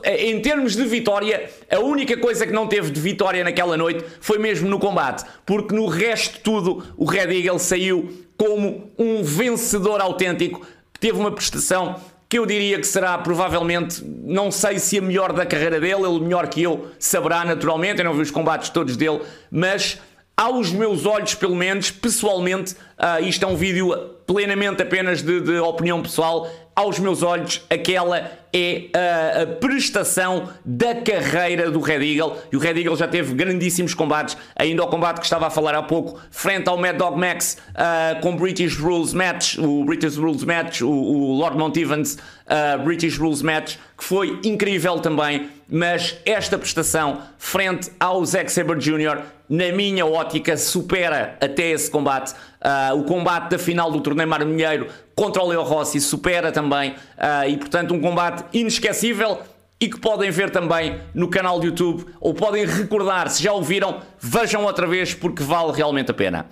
em 0.05 0.41
termos 0.41 0.75
de 0.75 0.85
vitória, 0.85 1.51
a 1.71 1.81
única 1.81 2.17
coisa 2.17 2.47
que 2.47 2.53
não 2.53 2.67
teve 2.67 2.91
de 2.91 2.99
vitória 2.99 3.45
naquela 3.45 3.77
noite 3.77 4.03
foi 4.21 4.39
mesmo 4.39 4.69
no 4.69 4.79
combate, 4.79 5.25
porque 5.45 5.75
no 5.75 5.87
resto 5.87 6.35
de 6.35 6.41
tudo 6.41 6.95
o 6.97 7.05
Red 7.05 7.37
Eagle 7.37 7.59
saiu 7.59 8.27
como 8.39 8.91
um 8.99 9.23
vencedor 9.23 10.01
autêntico, 10.01 10.67
teve 11.01 11.19
uma 11.19 11.33
prestação 11.33 11.97
que 12.29 12.39
eu 12.39 12.47
diria 12.47 12.79
que 12.79 12.87
será 12.87 13.19
provavelmente, 13.19 14.05
não 14.05 14.53
sei 14.53 14.79
se 14.79 14.97
a 14.99 15.03
melhor 15.03 15.33
da 15.33 15.45
carreira 15.45 15.81
dele, 15.81 16.07
ele 16.07 16.21
melhor 16.21 16.47
que 16.47 16.63
eu 16.63 16.87
saberá 16.97 17.45
naturalmente, 17.45 17.99
eu 17.99 18.05
não 18.05 18.15
vi 18.15 18.23
os 18.23 18.31
combates 18.31 18.69
todos 18.69 18.97
dele, 18.97 19.23
mas 19.51 19.99
aos 20.37 20.71
meus 20.71 21.05
olhos, 21.05 21.35
pelo 21.35 21.57
menos, 21.57 21.91
pessoalmente, 21.91 22.73
uh, 22.73 23.23
isto 23.23 23.45
é 23.45 23.49
um 23.49 23.57
vídeo 23.57 23.93
plenamente 24.27 24.81
apenas 24.81 25.23
de, 25.23 25.41
de 25.41 25.59
opinião 25.59 26.01
pessoal, 26.01 26.49
aos 26.81 26.99
meus 26.99 27.23
olhos, 27.23 27.63
aquela 27.69 28.31
é 28.53 28.87
a, 28.95 29.43
a, 29.43 29.47
prestação 29.47 30.49
da 30.65 30.95
carreira 30.95 31.71
do 31.71 31.79
Red 31.79 32.03
Eagle. 32.03 32.39
E 32.51 32.57
o 32.57 32.59
Red 32.59 32.81
Eagle 32.81 32.97
já 32.97 33.07
teve 33.07 33.35
grandíssimos 33.35 33.93
combates, 33.93 34.37
ainda 34.57 34.83
o 34.83 34.87
combate 34.87 35.19
que 35.19 35.27
estava 35.27 35.47
a 35.47 35.51
falar 35.51 35.75
há 35.75 35.83
pouco, 35.83 36.19
frente 36.31 36.69
ao 36.69 36.79
Mad 36.79 36.97
Dog 36.97 37.19
Max 37.19 37.59
uh, 37.71 38.21
com 38.23 38.35
British 38.35 38.79
Rules 38.79 39.13
Match, 39.13 39.59
o 39.59 39.85
British 39.85 40.17
Rules 40.17 40.43
Match, 40.43 40.81
o, 40.81 40.89
o 40.89 41.37
Lord 41.37 41.59
Mount 41.59 41.77
Evans 41.77 42.15
uh, 42.15 42.83
British 42.83 43.19
Rules 43.19 43.43
Match, 43.43 43.77
que 43.97 44.03
foi 44.03 44.41
incrível 44.43 44.99
também. 45.01 45.51
Mas 45.69 46.17
esta 46.25 46.59
prestação, 46.59 47.21
frente 47.39 47.93
ao 48.01 48.25
Zack 48.25 48.51
Sabre 48.51 48.79
Jr., 48.79 49.23
na 49.49 49.71
minha 49.71 50.07
ótica, 50.07 50.57
supera 50.57 51.37
até 51.41 51.71
esse 51.71 51.91
combate. 51.91 52.33
Uh, 52.61 52.99
o 52.99 53.05
combate 53.05 53.51
da 53.51 53.59
final 53.59 53.91
do 53.91 54.01
torneio 54.01 54.29
Marmilheiro 54.29 54.89
contra 55.15 55.43
o 55.43 55.49
Leo 55.49 55.63
Rossi 55.63 56.01
supera 56.01 56.53
também. 56.53 56.91
Uh, 56.91 57.49
e 57.49 57.57
portanto, 57.57 57.95
um 57.95 58.01
combate 58.01 58.45
inesquecível 58.53 59.39
e 59.81 59.89
que 59.89 59.99
podem 59.99 60.31
ver 60.31 60.51
também 60.51 61.01
no 61.15 61.29
canal 61.29 61.59
do 61.59 61.67
YouTube 61.67 62.05
ou 62.21 62.35
podem 62.35 62.67
recordar, 62.67 63.31
se 63.31 63.43
já 63.43 63.53
ouviram, 63.53 64.01
vejam 64.19 64.65
outra 64.65 64.87
vez 64.87 65.15
porque 65.15 65.43
vale 65.43 65.73
realmente 65.73 66.11
a 66.11 66.15
pena. 66.15 66.47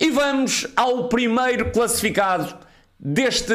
E 0.00 0.10
vamos 0.10 0.66
ao 0.74 1.08
primeiro 1.08 1.70
classificado 1.70 2.54
deste, 2.98 3.52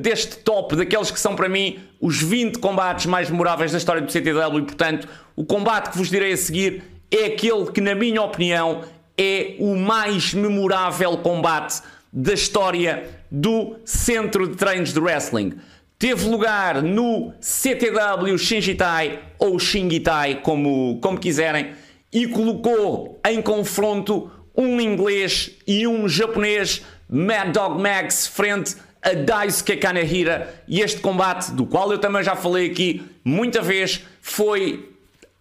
deste 0.00 0.38
top, 0.38 0.74
daqueles 0.74 1.12
que 1.12 1.20
são 1.20 1.36
para 1.36 1.48
mim 1.48 1.78
os 2.00 2.20
20 2.20 2.58
combates 2.58 3.06
mais 3.06 3.30
memoráveis 3.30 3.70
da 3.70 3.78
história 3.78 4.02
do 4.02 4.10
CTW 4.10 4.58
e 4.58 4.62
portanto 4.62 5.08
o 5.36 5.44
combate 5.44 5.90
que 5.90 5.98
vos 5.98 6.10
direi 6.10 6.32
a 6.32 6.36
seguir 6.36 6.82
é 7.10 7.26
aquele 7.26 7.70
que, 7.72 7.80
na 7.80 7.94
minha 7.94 8.22
opinião, 8.22 8.82
é 9.22 9.56
o 9.58 9.76
mais 9.76 10.32
memorável 10.32 11.18
combate 11.18 11.82
da 12.10 12.32
história 12.32 13.06
do 13.30 13.76
Centro 13.84 14.48
de 14.48 14.56
Treinos 14.56 14.94
de 14.94 14.98
Wrestling. 14.98 15.58
Teve 15.98 16.26
lugar 16.26 16.82
no 16.82 17.34
CTW 17.38 18.38
Shinjitai 18.38 19.20
ou 19.38 19.58
Shingitai, 19.58 20.36
como, 20.36 20.98
como 21.02 21.20
quiserem, 21.20 21.74
e 22.10 22.26
colocou 22.28 23.20
em 23.28 23.42
confronto 23.42 24.30
um 24.56 24.80
inglês 24.80 25.50
e 25.66 25.86
um 25.86 26.08
japonês, 26.08 26.82
Mad 27.06 27.52
Dog 27.52 27.78
Max, 27.78 28.26
frente 28.26 28.74
a 29.02 29.12
Daisuke 29.12 29.76
Kanehira. 29.76 30.62
E 30.66 30.80
este 30.80 31.00
combate, 31.00 31.52
do 31.52 31.66
qual 31.66 31.92
eu 31.92 31.98
também 31.98 32.22
já 32.22 32.34
falei 32.34 32.70
aqui 32.70 33.02
muita 33.22 33.60
vez, 33.60 34.02
foi 34.22 34.90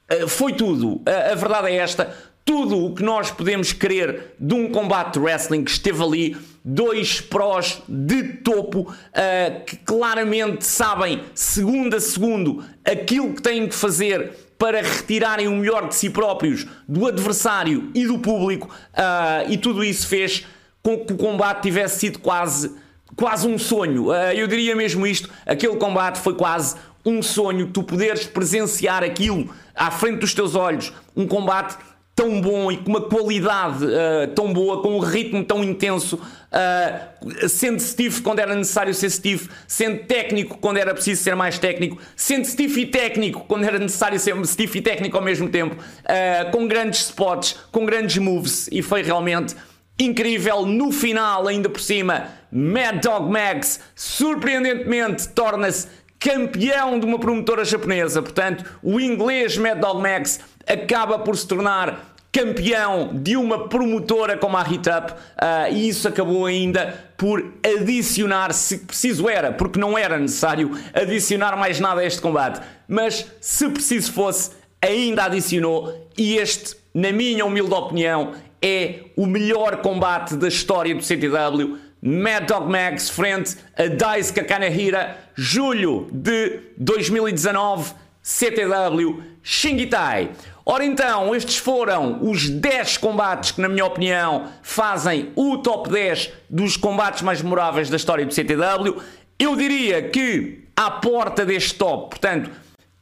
eh, 0.10 0.28
foi 0.28 0.54
tudo. 0.54 1.02
A, 1.06 1.32
a 1.32 1.36
verdade 1.36 1.70
é 1.70 1.76
esta. 1.76 2.14
Tudo 2.50 2.84
o 2.84 2.96
que 2.96 3.04
nós 3.04 3.30
podemos 3.30 3.72
querer 3.72 4.34
de 4.40 4.56
um 4.56 4.72
combate 4.72 5.14
de 5.14 5.20
wrestling 5.20 5.64
que 5.64 5.70
esteve 5.70 6.04
ali, 6.04 6.36
dois 6.66 7.22
prós 7.22 7.80
de 7.88 8.24
topo 8.24 8.90
uh, 8.90 9.66
que 9.68 9.78
claramente 9.78 10.66
sabem, 10.66 11.22
segundo 11.36 11.96
a 11.96 12.00
segundo, 12.00 12.64
aquilo 12.84 13.36
que 13.36 13.42
têm 13.44 13.68
que 13.68 13.76
fazer 13.76 14.32
para 14.58 14.82
retirarem 14.82 15.48
o 15.48 15.58
melhor 15.58 15.90
de 15.90 15.94
si 15.94 16.10
próprios 16.10 16.66
do 16.88 17.06
adversário 17.06 17.92
e 17.94 18.08
do 18.08 18.18
público, 18.18 18.68
uh, 18.96 19.48
e 19.48 19.56
tudo 19.56 19.84
isso 19.84 20.08
fez 20.08 20.44
com 20.82 21.06
que 21.06 21.14
o 21.14 21.18
combate 21.18 21.62
tivesse 21.62 22.00
sido 22.00 22.18
quase, 22.18 22.76
quase 23.16 23.48
um 23.48 23.60
sonho. 23.60 24.08
Uh, 24.08 24.34
eu 24.34 24.48
diria 24.48 24.76
mesmo 24.76 25.06
isto: 25.06 25.30
aquele 25.46 25.76
combate 25.76 26.18
foi 26.18 26.34
quase 26.34 26.76
um 27.06 27.22
sonho, 27.22 27.68
tu 27.68 27.84
poderes 27.84 28.26
presenciar 28.26 29.04
aquilo 29.04 29.54
à 29.76 29.92
frente 29.92 30.18
dos 30.18 30.34
teus 30.34 30.56
olhos, 30.56 30.92
um 31.16 31.28
combate 31.28 31.78
tão 32.20 32.42
bom 32.42 32.70
e 32.70 32.76
com 32.76 32.90
uma 32.90 33.00
qualidade 33.00 33.86
uh, 33.86 34.28
tão 34.36 34.52
boa, 34.52 34.82
com 34.82 34.98
um 34.98 35.00
ritmo 35.00 35.42
tão 35.42 35.64
intenso, 35.64 36.18
uh, 36.18 37.48
sendo 37.48 37.82
Steve 37.82 38.22
quando 38.22 38.40
era 38.40 38.54
necessário 38.54 38.94
ser 38.94 39.10
Steve, 39.10 39.48
sendo 39.66 40.04
técnico 40.04 40.58
quando 40.58 40.76
era 40.76 40.94
preciso 40.94 41.24
ser 41.24 41.34
mais 41.34 41.58
técnico, 41.58 41.98
sendo 42.18 42.46
Steve 42.46 42.82
e 42.82 42.86
técnico 42.88 43.46
quando 43.48 43.64
era 43.64 43.80
necessário 43.80 44.20
ser 44.20 44.36
Steve 44.46 44.80
e 44.80 44.82
técnico 44.82 45.16
ao 45.16 45.24
mesmo 45.24 45.48
tempo, 45.48 45.76
uh, 45.76 46.52
com 46.52 46.68
grandes 46.68 47.06
spots, 47.06 47.56
com 47.72 47.86
grandes 47.86 48.18
moves, 48.18 48.68
e 48.70 48.82
foi 48.82 49.02
realmente 49.02 49.56
incrível. 49.98 50.66
No 50.66 50.92
final, 50.92 51.48
ainda 51.48 51.70
por 51.70 51.80
cima, 51.80 52.28
Mad 52.52 53.02
Dog 53.02 53.32
Max 53.32 53.80
surpreendentemente 53.96 55.30
torna-se 55.30 55.88
campeão 56.20 57.00
de 57.00 57.06
uma 57.06 57.18
promotora 57.18 57.64
japonesa. 57.64 58.22
Portanto, 58.22 58.66
o 58.84 59.00
inglês 59.00 59.58
Mad 59.58 59.80
Dog 59.80 60.02
Max 60.02 60.42
acaba 60.68 61.18
por 61.18 61.36
se 61.36 61.48
tornar 61.48 62.09
campeão 62.32 63.10
de 63.14 63.36
uma 63.36 63.68
promotora 63.68 64.38
como 64.38 64.56
a 64.56 64.64
Hit 64.64 64.88
Up 64.90 65.12
uh, 65.12 65.74
e 65.74 65.90
isso 65.90 66.08
acabou 66.08 66.46
ainda 66.46 67.12
por 67.18 67.54
adicionar, 67.64 68.54
se 68.54 68.78
preciso 68.80 69.28
era, 69.28 69.52
porque 69.52 69.80
não 69.80 69.98
era 69.98 70.18
necessário 70.18 70.72
adicionar 70.94 71.58
mais 71.58 71.80
nada 71.80 72.02
a 72.02 72.06
este 72.06 72.22
combate, 72.22 72.62
mas 72.88 73.26
se 73.42 73.68
preciso 73.70 74.14
fosse, 74.14 74.52
ainda 74.82 75.26
adicionou 75.26 76.08
e 76.18 76.38
este, 76.38 76.76
na 76.94 77.12
minha 77.12 77.46
humilde 77.46 77.74
opinião, 77.74 78.34
é 78.62 79.06
o 79.16 79.26
melhor 79.26 79.78
combate 79.78 80.36
da 80.36 80.48
história 80.48 80.94
do 80.94 81.02
CTW 81.02 81.78
Mad 82.02 82.48
Dog 82.48 82.70
Max 82.70 83.10
frente 83.10 83.58
a 83.78 83.88
Daisuke 83.88 84.44
Kanehira, 84.44 85.18
julho 85.36 86.08
de 86.12 86.62
2019, 86.78 87.94
CTW 88.22 89.22
Shingitai. 89.44 90.32
Ora 90.72 90.86
então, 90.86 91.36
estes 91.36 91.58
foram 91.58 92.20
os 92.22 92.48
10 92.48 92.98
combates 92.98 93.50
que, 93.50 93.60
na 93.60 93.68
minha 93.68 93.84
opinião, 93.84 94.50
fazem 94.62 95.32
o 95.36 95.58
top 95.58 95.90
10 95.90 96.32
dos 96.48 96.78
combates 96.78 97.24
mais 97.24 97.42
memoráveis 97.42 97.90
da 97.90 97.98
história 97.98 98.24
do 98.24 98.32
CTW. 98.32 99.02
Eu 99.40 99.56
diria 99.56 100.00
que 100.10 100.66
à 100.76 100.92
porta 100.92 101.44
deste 101.44 101.74
top, 101.74 102.12
portanto, 102.12 102.52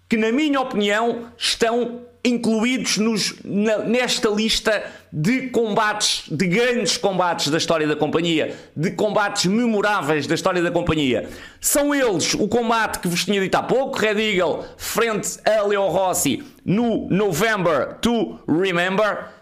que 0.10 0.17
na 0.17 0.32
minha 0.32 0.60
opinião 0.62 1.32
estão 1.38 2.02
incluídos 2.24 2.98
nos, 2.98 3.36
na, 3.43 3.80
nesta 3.80 4.30
lista 4.30 4.84
de 5.12 5.50
combates, 5.50 6.24
de 6.30 6.48
grandes 6.48 6.98
combates 6.98 7.50
da 7.50 7.58
história 7.58 7.88
da 7.88 7.96
companhia, 7.96 8.56
de 8.76 8.91
combates 8.91 9.46
memoráveis 9.46 10.28
da 10.28 10.36
história 10.36 10.62
da 10.62 10.72
companhia. 10.72 11.30
São 11.60 11.96
eles 11.96 12.34
o 12.34 12.48
combate 12.48 13.00
que 13.00 13.08
vos 13.08 13.24
tinha 13.24 13.39
dito 13.39 13.56
há 13.56 13.63
pouco, 13.63 13.98
Red 13.98 14.20
Eagle 14.20 14.65
frente 14.78 15.39
a 15.46 15.62
Leo 15.63 15.88
Rossi 15.88 16.43
no 16.65 17.08
November 17.10 17.98
to 18.02 18.39
Remember. 18.48 19.37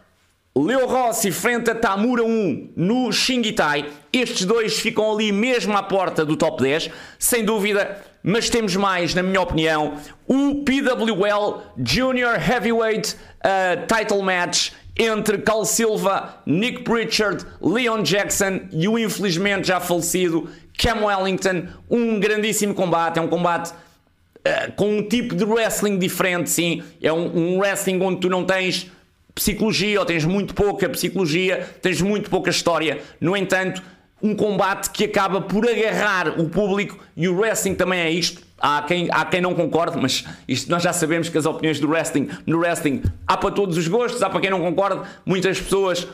Leo 0.58 0.88
Rossi 0.88 1.32
frente 1.32 1.70
a 1.70 1.76
Tamura 1.76 2.24
1 2.24 2.74
no 2.76 3.12
Shingitai. 3.12 3.90
Estes 4.14 4.46
dois 4.46 4.80
ficam 4.80 5.12
ali 5.12 5.32
mesmo 5.32 5.76
à 5.76 5.84
porta 5.84 6.24
do 6.24 6.38
top 6.38 6.64
10, 6.64 6.90
sem 7.20 7.44
dúvida 7.44 8.02
mas 8.28 8.50
temos 8.50 8.76
mais, 8.76 9.14
na 9.14 9.22
minha 9.22 9.40
opinião, 9.40 10.00
o 10.28 10.64
PWL 10.64 11.62
Junior 11.78 12.34
Heavyweight 12.34 13.14
uh, 13.14 13.86
Title 13.86 14.24
Match 14.24 14.72
entre 14.98 15.38
Carl 15.38 15.64
Silva, 15.64 16.42
Nick 16.44 16.82
Pritchard, 16.82 17.46
Leon 17.62 18.02
Jackson 18.02 18.62
e 18.72 18.88
o 18.88 18.98
infelizmente 18.98 19.68
já 19.68 19.80
falecido 19.80 20.50
Cam 20.76 21.06
Wellington. 21.06 21.68
Um 21.88 22.20
grandíssimo 22.20 22.74
combate, 22.74 23.20
é 23.20 23.22
um 23.22 23.28
combate 23.28 23.70
uh, 23.70 24.72
com 24.76 24.98
um 24.98 25.08
tipo 25.08 25.36
de 25.36 25.46
wrestling 25.46 26.00
diferente, 26.00 26.50
sim. 26.50 26.82
É 27.00 27.14
um, 27.14 27.28
um 27.56 27.60
wrestling 27.60 28.02
onde 28.02 28.22
tu 28.22 28.28
não 28.28 28.44
tens 28.44 28.90
psicologia 29.36 30.00
ou 30.00 30.06
tens 30.06 30.24
muito 30.24 30.56
pouca 30.56 30.88
psicologia, 30.88 31.70
tens 31.82 32.02
muito 32.02 32.30
pouca 32.30 32.50
história. 32.50 33.02
No 33.20 33.36
entanto, 33.36 33.84
um 34.24 34.34
combate 34.34 34.90
que 34.90 35.04
acaba 35.04 35.42
por 35.42 35.68
agarrar 35.70 36.40
o 36.40 36.50
público 36.50 36.98
e 37.16 37.28
o 37.28 37.38
wrestling 37.38 37.76
também 37.76 38.00
é 38.00 38.10
isto. 38.10 38.42
Há 38.58 38.82
quem, 38.82 39.10
há 39.12 39.26
quem 39.26 39.42
não 39.42 39.54
concorde, 39.54 39.98
mas 40.02 40.24
isto 40.48 40.72
nós 40.72 40.82
já 40.82 40.94
sabemos 40.94 41.28
que 41.28 41.38
as 41.38 41.46
opiniões 41.46 41.80
do 41.80 41.90
wrestling, 41.90 42.30
no 42.48 42.58
wrestling 42.58 43.04
há 43.28 43.36
para 43.36 43.52
todos 43.52 43.78
os 43.78 43.88
gostos, 43.88 44.24
há 44.24 44.30
para 44.30 44.40
quem 44.40 44.50
não 44.50 44.62
concorde. 44.62 45.08
Muitas 45.26 45.60
pessoas 45.60 46.08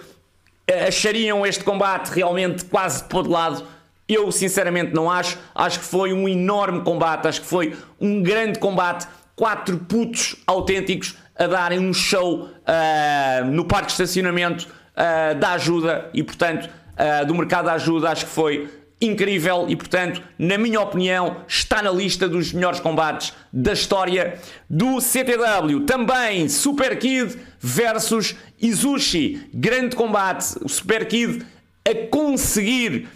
eh, 0.68 0.88
achariam 0.88 1.46
este 1.46 1.64
combate 1.64 2.10
realmente 2.10 2.66
quase 2.66 3.04
todo 3.04 3.30
lado. 3.30 3.64
Eu 4.10 4.32
sinceramente 4.32 4.94
não 4.94 5.10
acho. 5.10 5.38
Acho 5.54 5.80
que 5.80 5.86
foi 5.86 6.12
um 6.12 6.28
enorme 6.28 6.82
combate, 6.82 7.28
acho 7.28 7.42
que 7.42 7.48
foi 7.48 7.78
um 8.00 8.24
grande 8.24 8.58
combate. 8.58 9.08
Quatro 9.36 9.78
putos 9.78 10.36
autênticos 10.46 11.16
a 11.42 11.48
darem 11.48 11.80
um 11.80 11.92
show 11.92 12.44
uh, 12.44 13.46
no 13.46 13.66
parque 13.66 13.88
de 13.88 13.94
estacionamento 13.94 14.68
uh, 14.68 15.34
da 15.40 15.54
ajuda 15.54 16.08
e, 16.14 16.22
portanto, 16.22 16.70
uh, 16.70 17.26
do 17.26 17.34
mercado 17.34 17.66
da 17.66 17.74
ajuda, 17.74 18.12
acho 18.12 18.26
que 18.26 18.32
foi 18.32 18.70
incrível 19.02 19.66
e, 19.68 19.76
portanto, 19.76 20.22
na 20.38 20.56
minha 20.56 20.80
opinião, 20.80 21.38
está 21.48 21.82
na 21.82 21.90
lista 21.90 22.30
dos 22.30 22.54
melhores 22.54 22.80
combates 22.80 23.34
da 23.52 23.74
história 23.74 24.38
do 24.70 25.02
CTW. 25.02 25.80
Também 25.88 26.48
Super 26.48 27.00
Kid 27.00 27.36
versus 27.60 28.36
Izushi, 28.62 29.50
grande 29.52 29.96
combate. 29.96 30.60
O 30.62 30.70
Super 30.70 31.08
Kid 31.08 31.44
a 31.84 32.08
conseguir 32.12 33.08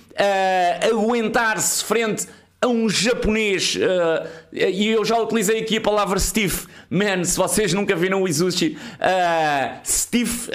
aguentar-se 0.89 1.83
frente 1.83 2.25
a 2.25 2.44
um 2.67 2.89
japonês, 2.89 3.75
uh, 3.75 4.27
e 4.51 4.89
eu 4.89 5.03
já 5.03 5.17
utilizei 5.17 5.59
aqui 5.59 5.77
a 5.77 5.81
palavra 5.81 6.19
stiff, 6.19 6.67
man, 6.89 7.23
se 7.23 7.37
vocês 7.37 7.73
nunca 7.73 7.95
viram 7.95 8.23
o 8.23 8.27
Izushi, 8.27 8.77
uh, 8.77 9.79
stiff, 9.83 10.49
uh, 10.49 10.53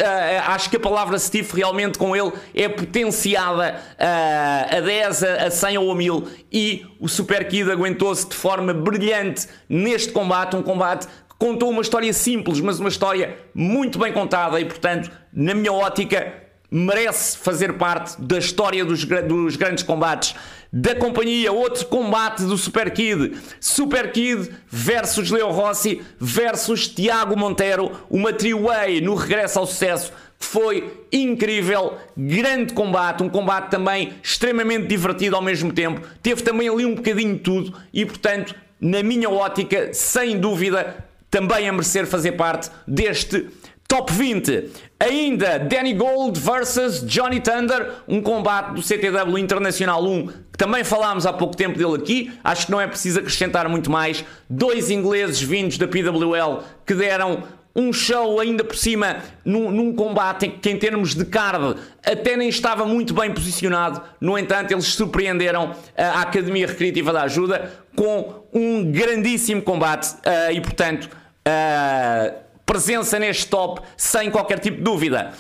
acho 0.49 0.71
que 0.71 0.77
a 0.77 0.81
palavra 0.81 1.19
stiff 1.19 1.55
realmente 1.55 1.99
com 1.99 2.15
ele 2.15 2.33
é 2.55 2.69
potenciada 2.69 3.81
a 3.99 4.81
10, 4.81 5.23
a 5.23 5.51
100 5.51 5.79
ou 5.79 5.93
a 5.93 5.95
1000, 5.95 6.29
e 6.53 6.87
o 6.99 7.09
Super 7.09 7.47
Kid 7.49 7.71
aguentou-se 7.71 8.29
de 8.29 8.35
forma 8.35 8.73
brilhante 8.73 9.49
neste 9.69 10.13
combate, 10.13 10.57
um 10.57 10.63
combate 10.63 11.07
que 11.07 11.37
contou 11.39 11.71
uma 11.71 11.83
história 11.83 12.13
simples, 12.13 12.61
mas 12.61 12.81
uma 12.81 12.89
história 12.89 13.37
muito 13.55 13.99
bem 13.99 14.13
contada, 14.13 14.61
e 14.61 14.65
portanto, 14.65 15.11
na 15.33 15.55
minha 15.55 15.73
ótica, 15.73 16.51
merece 16.71 17.37
fazer 17.37 17.73
parte 17.75 18.21
da 18.21 18.39
história 18.39 18.85
dos, 18.85 19.05
dos 19.05 19.57
grandes 19.57 19.83
combates 19.83 20.35
da 20.73 20.95
companhia, 20.95 21.53
outro 21.53 21.87
combate 21.87 22.45
do 22.45 22.57
Super 22.57 22.91
Kid. 22.91 23.37
Super 23.61 24.13
Kid 24.13 24.51
versus 24.69 25.31
Leo 25.31 25.51
Rossi 25.51 26.03
versus 26.19 26.89
Tiago 26.89 27.37
Monteiro, 27.37 27.93
uma 28.09 28.33
three-way 28.33 29.01
no 29.01 29.15
regresso 29.15 29.59
ao 29.59 29.67
sucesso. 29.67 30.13
Foi 30.39 31.05
incrível, 31.13 31.99
grande 32.17 32.73
combate, 32.73 33.23
um 33.23 33.29
combate 33.29 33.71
também 33.71 34.15
extremamente 34.23 34.87
divertido 34.87 35.37
ao 35.37 35.43
mesmo 35.43 35.73
tempo. 35.73 36.01
Teve 36.23 36.43
também 36.43 36.69
ali 36.69 36.87
um 36.87 36.95
bocadinho 36.95 37.35
de 37.35 37.41
tudo 37.41 37.77
e, 37.93 38.07
portanto, 38.07 38.55
na 38.81 39.03
minha 39.03 39.29
ótica, 39.29 39.93
sem 39.93 40.39
dúvida, 40.39 41.05
também 41.31 41.69
a 41.69 41.73
merecer 41.73 42.07
fazer 42.07 42.33
parte 42.33 42.71
deste 42.87 43.49
Top 43.91 44.13
20. 44.13 44.71
Ainda 45.01 45.59
Danny 45.59 45.95
Gold 45.95 46.39
versus 46.39 47.05
Johnny 47.05 47.41
Thunder, 47.41 47.95
um 48.07 48.23
combate 48.23 48.75
do 48.75 48.83
CTW 48.83 49.37
Internacional 49.37 50.01
1, 50.05 50.27
que 50.29 50.57
também 50.57 50.85
falámos 50.85 51.27
há 51.27 51.33
pouco 51.33 51.57
tempo 51.57 51.77
dele 51.77 51.97
aqui. 51.97 52.33
Acho 52.45 52.67
que 52.67 52.73
não 52.73 52.81
é 52.81 52.87
preciso 52.87 53.19
acrescentar 53.19 53.69
muito 53.69 53.91
mais. 53.91 54.25
Dois 54.49 54.91
ingleses 54.91 55.43
vindos 55.43 55.77
da 55.77 55.89
PWL 55.89 56.63
que 56.87 56.95
deram 56.95 57.43
um 57.75 57.93
show 57.93 58.39
ainda 58.39 58.63
por 58.63 58.77
cima 58.77 59.17
num, 59.45 59.73
num, 59.73 59.93
combate 59.93 60.47
que 60.49 60.71
em 60.71 60.77
termos 60.77 61.13
de 61.13 61.25
card 61.25 61.75
até 62.05 62.37
nem 62.37 62.49
estava 62.49 62.87
muito 62.87 63.13
bem 63.13 63.35
posicionado. 63.35 64.01
No 64.21 64.39
entanto, 64.39 64.71
eles 64.71 64.87
surpreenderam 64.87 65.75
a 65.97 66.21
Academia 66.21 66.69
Recreativa 66.69 67.13
da 67.13 67.23
Ajuda 67.23 67.73
com 67.97 68.45
um 68.53 68.89
grandíssimo 68.93 69.63
combate 69.63 70.13
uh, 70.15 70.53
e 70.53 70.61
portanto. 70.61 71.11
Uh, 71.45 72.50
presença 72.71 73.19
neste 73.19 73.49
top 73.49 73.81
sem 73.97 74.31
qualquer 74.31 74.61
tipo 74.61 74.77
de 74.77 74.85
dúvida. 74.85 75.33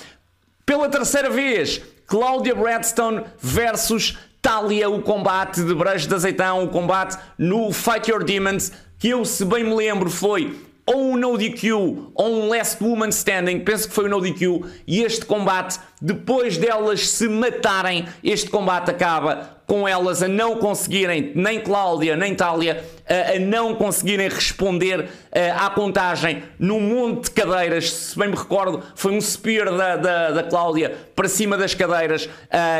Pela 0.67 0.89
terceira 0.89 1.31
vez, 1.31 1.81
Claudia 2.05 2.57
Bradstone 2.57 3.23
versus 3.39 4.19
Talia, 4.43 4.91
o 4.91 5.01
combate 5.01 5.63
de 5.63 5.73
Brejo 5.73 6.09
de 6.09 6.15
Azeitão, 6.17 6.65
o 6.65 6.69
combate 6.69 7.17
no 7.39 7.73
Fight 7.73 8.11
Your 8.11 8.25
Demons, 8.25 8.73
que 8.99 9.11
eu, 9.11 9.25
se 9.25 9.45
bem 9.45 9.63
me 9.63 9.73
lembro, 9.77 10.11
foi 10.11 10.61
ou 10.85 11.13
um 11.13 11.17
no 11.17 11.39
DQ 11.39 11.73
ou 11.73 12.13
um 12.19 12.49
Last 12.49 12.83
Woman 12.83 13.11
Standing, 13.11 13.61
penso 13.61 13.87
que 13.87 13.95
foi 13.95 14.07
o 14.07 14.09
no 14.09 14.21
DQ, 14.21 14.65
e 14.85 15.05
este 15.05 15.25
combate, 15.25 15.79
depois 16.01 16.57
delas 16.57 17.09
se 17.09 17.29
matarem, 17.29 18.07
este 18.23 18.49
combate 18.49 18.91
acaba 18.91 19.61
com 19.71 19.87
elas 19.87 20.21
a 20.21 20.27
não 20.27 20.57
conseguirem, 20.57 21.31
nem 21.37 21.61
Cláudia 21.61 22.17
nem 22.17 22.35
Tália, 22.35 22.85
a, 23.09 23.37
a 23.37 23.39
não 23.39 23.73
conseguirem 23.77 24.29
responder 24.29 25.09
a, 25.33 25.67
à 25.67 25.71
contagem 25.71 26.43
num 26.59 26.81
monte 26.81 27.27
de 27.27 27.31
cadeiras. 27.31 27.93
Se 27.93 28.19
bem 28.19 28.27
me 28.27 28.35
recordo, 28.35 28.83
foi 28.97 29.13
um 29.13 29.21
spear 29.21 29.67
da, 29.67 29.95
da, 29.95 30.31
da 30.33 30.43
Cláudia 30.43 30.97
para 31.15 31.29
cima 31.29 31.57
das 31.57 31.73
cadeiras 31.73 32.25
uh, 32.25 32.29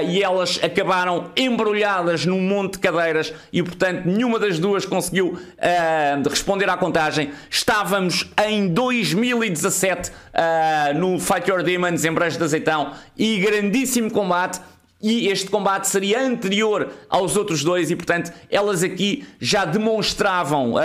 e 0.09 0.21
elas 0.21 0.59
acabaram 0.61 1.31
embrulhadas 1.37 2.27
num 2.27 2.41
monte 2.41 2.73
de 2.73 2.79
cadeiras 2.81 3.33
e, 3.53 3.63
portanto, 3.63 4.07
nenhuma 4.07 4.41
das 4.41 4.59
duas 4.59 4.85
conseguiu 4.85 5.29
uh, 5.29 6.29
responder 6.29 6.69
à 6.69 6.77
contagem. 6.77 7.31
Estávamos 7.49 8.29
em 8.49 8.67
2017 8.67 10.11
uh, 10.11 10.99
no 10.99 11.21
Fight 11.21 11.49
Your 11.49 11.63
Demons 11.63 12.05
em 12.05 12.13
Brejo 12.13 12.37
de 12.37 12.43
Azeitão 12.43 12.95
e 13.21 13.39
grandíssimo 13.39 14.11
combate 14.11 14.59
e 15.03 15.29
este 15.29 15.51
combate 15.51 15.89
seria 15.89 16.23
anterior 16.23 16.91
aos 17.09 17.37
outros 17.37 17.63
dois 17.63 17.91
e 17.91 17.97
portanto 17.97 18.33
elas 18.51 18.83
aqui 18.83 19.27
já 19.39 19.67
demonstravam 19.67 20.73
uh, 20.73 20.81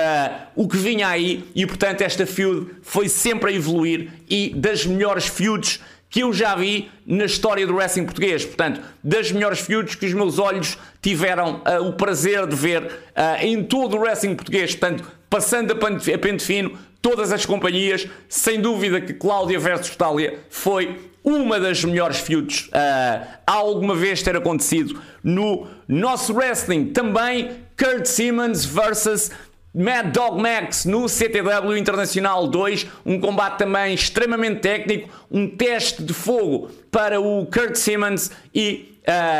o 0.53 0.67
que 0.67 0.75
vinha 0.75 1.07
aí 1.07 1.45
e 1.55 1.65
portanto 1.65 2.01
esta 2.01 2.25
feud 2.25 2.67
foi 2.81 3.07
sempre 3.07 3.51
a 3.51 3.55
evoluir 3.55 4.11
e 4.29 4.53
das 4.53 4.85
melhores 4.85 5.27
feuds 5.27 5.79
que 6.09 6.23
eu 6.23 6.33
já 6.33 6.55
vi 6.55 6.89
na 7.05 7.23
história 7.23 7.65
do 7.65 7.73
wrestling 7.73 8.03
português, 8.05 8.43
portanto 8.43 8.81
das 9.01 9.31
melhores 9.31 9.59
feuds 9.59 9.95
que 9.95 10.05
os 10.05 10.13
meus 10.13 10.37
olhos 10.37 10.77
tiveram 11.01 11.61
uh, 11.61 11.87
o 11.87 11.93
prazer 11.93 12.45
de 12.47 12.55
ver 12.55 12.83
uh, 12.83 13.41
em 13.41 13.63
todo 13.63 13.95
o 13.95 13.99
wrestling 14.01 14.35
português, 14.35 14.75
portanto 14.75 15.09
passando 15.29 15.71
a 15.71 16.17
pente 16.17 16.43
fino 16.43 16.77
todas 17.01 17.31
as 17.31 17.45
companhias, 17.45 18.07
sem 18.27 18.59
dúvida 18.59 18.99
que 18.99 19.13
Cláudia 19.13 19.59
versus 19.59 19.95
Tália 19.95 20.39
foi 20.49 21.14
uma 21.25 21.59
das 21.59 21.83
melhores 21.83 22.19
feuds 22.19 22.67
uh, 22.67 23.27
alguma 23.47 23.95
vez 23.95 24.21
ter 24.21 24.37
acontecido 24.37 25.01
no 25.23 25.67
nosso 25.87 26.33
wrestling. 26.33 26.93
Também 26.93 27.65
Kurt 27.75 28.05
Simmons 28.05 28.63
versus 28.63 29.31
Mad 29.73 30.13
Dog 30.13 30.39
Max 30.39 30.85
no 30.85 31.07
CTW 31.09 31.75
Internacional 31.75 32.47
2, 32.47 32.87
um 33.05 33.19
combate 33.19 33.57
também 33.57 33.95
extremamente 33.95 34.61
técnico, 34.61 35.09
um 35.29 35.49
teste 35.49 36.03
de 36.03 36.13
fogo 36.13 36.69
para 36.91 37.19
o 37.19 37.45
Kurt 37.47 37.75
Simmons 37.75 38.31
e 38.53 38.97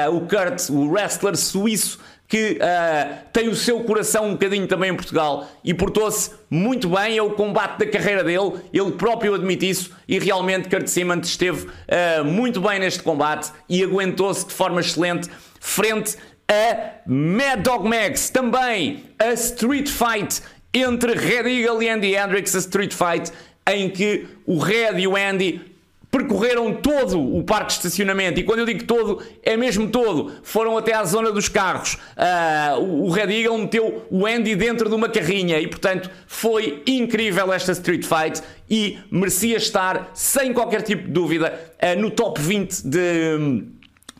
uh, 0.10 0.16
o 0.16 0.22
Kurt, 0.22 0.70
o 0.72 0.90
wrestler 0.90 1.38
suíço 1.38 2.00
que 2.28 2.54
uh, 2.54 3.16
tem 3.32 3.48
o 3.48 3.56
seu 3.56 3.82
coração 3.82 4.28
um 4.28 4.32
bocadinho 4.32 4.68
também 4.68 4.92
em 4.92 4.96
Portugal 4.96 5.48
e 5.64 5.74
portou-se 5.74 6.32
muito 6.50 6.90
bem, 6.90 7.18
é 7.18 7.22
o 7.22 7.32
combate 7.32 7.80
da 7.80 7.86
carreira 7.86 8.24
dele, 8.24 8.54
ele 8.74 8.92
próprio 8.94 9.36
admite 9.36 9.70
isso 9.70 9.92
e 10.08 10.18
realmente 10.18 10.68
Kurt 10.68 10.88
Simmons 10.88 11.28
esteve 11.28 11.68
uh, 11.68 12.26
muito 12.26 12.60
bem 12.62 12.80
neste 12.80 13.04
combate 13.04 13.52
e 13.70 13.84
aguentou-se 13.84 14.48
de 14.48 14.54
forma 14.54 14.82
excelente 14.82 15.30
frente 15.60 16.18
a 16.48 17.02
Mad 17.08 17.62
Dog 17.62 17.88
Max, 17.88 18.30
também 18.30 19.04
a 19.20 19.34
Street 19.34 19.90
Fight 19.90 20.42
entre 20.74 21.14
Red 21.14 21.50
Eagle 21.50 21.84
e 21.84 21.90
Andy 21.90 22.16
Hendrix, 22.16 22.56
a 22.56 22.60
Street 22.60 22.94
Fight 22.94 23.32
em 23.68 23.90
que 23.90 24.28
o 24.46 24.60
Red 24.60 25.00
e 25.00 25.08
o 25.08 25.16
Andy 25.16 25.75
percorreram 26.16 26.74
todo 26.74 27.20
o 27.20 27.44
parque 27.44 27.74
de 27.74 27.74
estacionamento, 27.74 28.40
e 28.40 28.44
quando 28.44 28.60
eu 28.60 28.66
digo 28.66 28.86
todo, 28.86 29.22
é 29.44 29.58
mesmo 29.58 29.90
todo. 29.90 30.32
Foram 30.44 30.78
até 30.78 30.94
à 30.94 31.04
zona 31.04 31.30
dos 31.30 31.50
carros. 31.50 31.96
Uh, 32.16 33.04
o 33.04 33.10
Red 33.10 33.34
Eagle 33.34 33.58
meteu 33.58 34.08
o 34.10 34.26
Andy 34.26 34.56
dentro 34.56 34.88
de 34.88 34.96
uma 34.96 35.10
carrinha, 35.10 35.60
e 35.60 35.68
portanto 35.68 36.10
foi 36.26 36.82
incrível 36.88 37.52
esta 37.52 37.74
Street 37.74 38.06
Fight 38.06 38.42
e 38.70 38.98
merecia 39.12 39.58
estar, 39.58 40.12
sem 40.14 40.54
qualquer 40.54 40.84
tipo 40.84 41.04
de 41.04 41.12
dúvida, 41.12 41.54
uh, 41.84 42.00
no 42.00 42.10
top 42.10 42.40
20 42.40 42.88
de, 42.88 43.66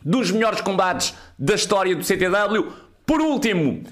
dos 0.04 0.30
melhores 0.30 0.60
combates 0.60 1.14
da 1.38 1.54
história 1.54 1.96
do 1.96 2.04
CTW. 2.04 2.72
Por 3.06 3.22
último, 3.22 3.82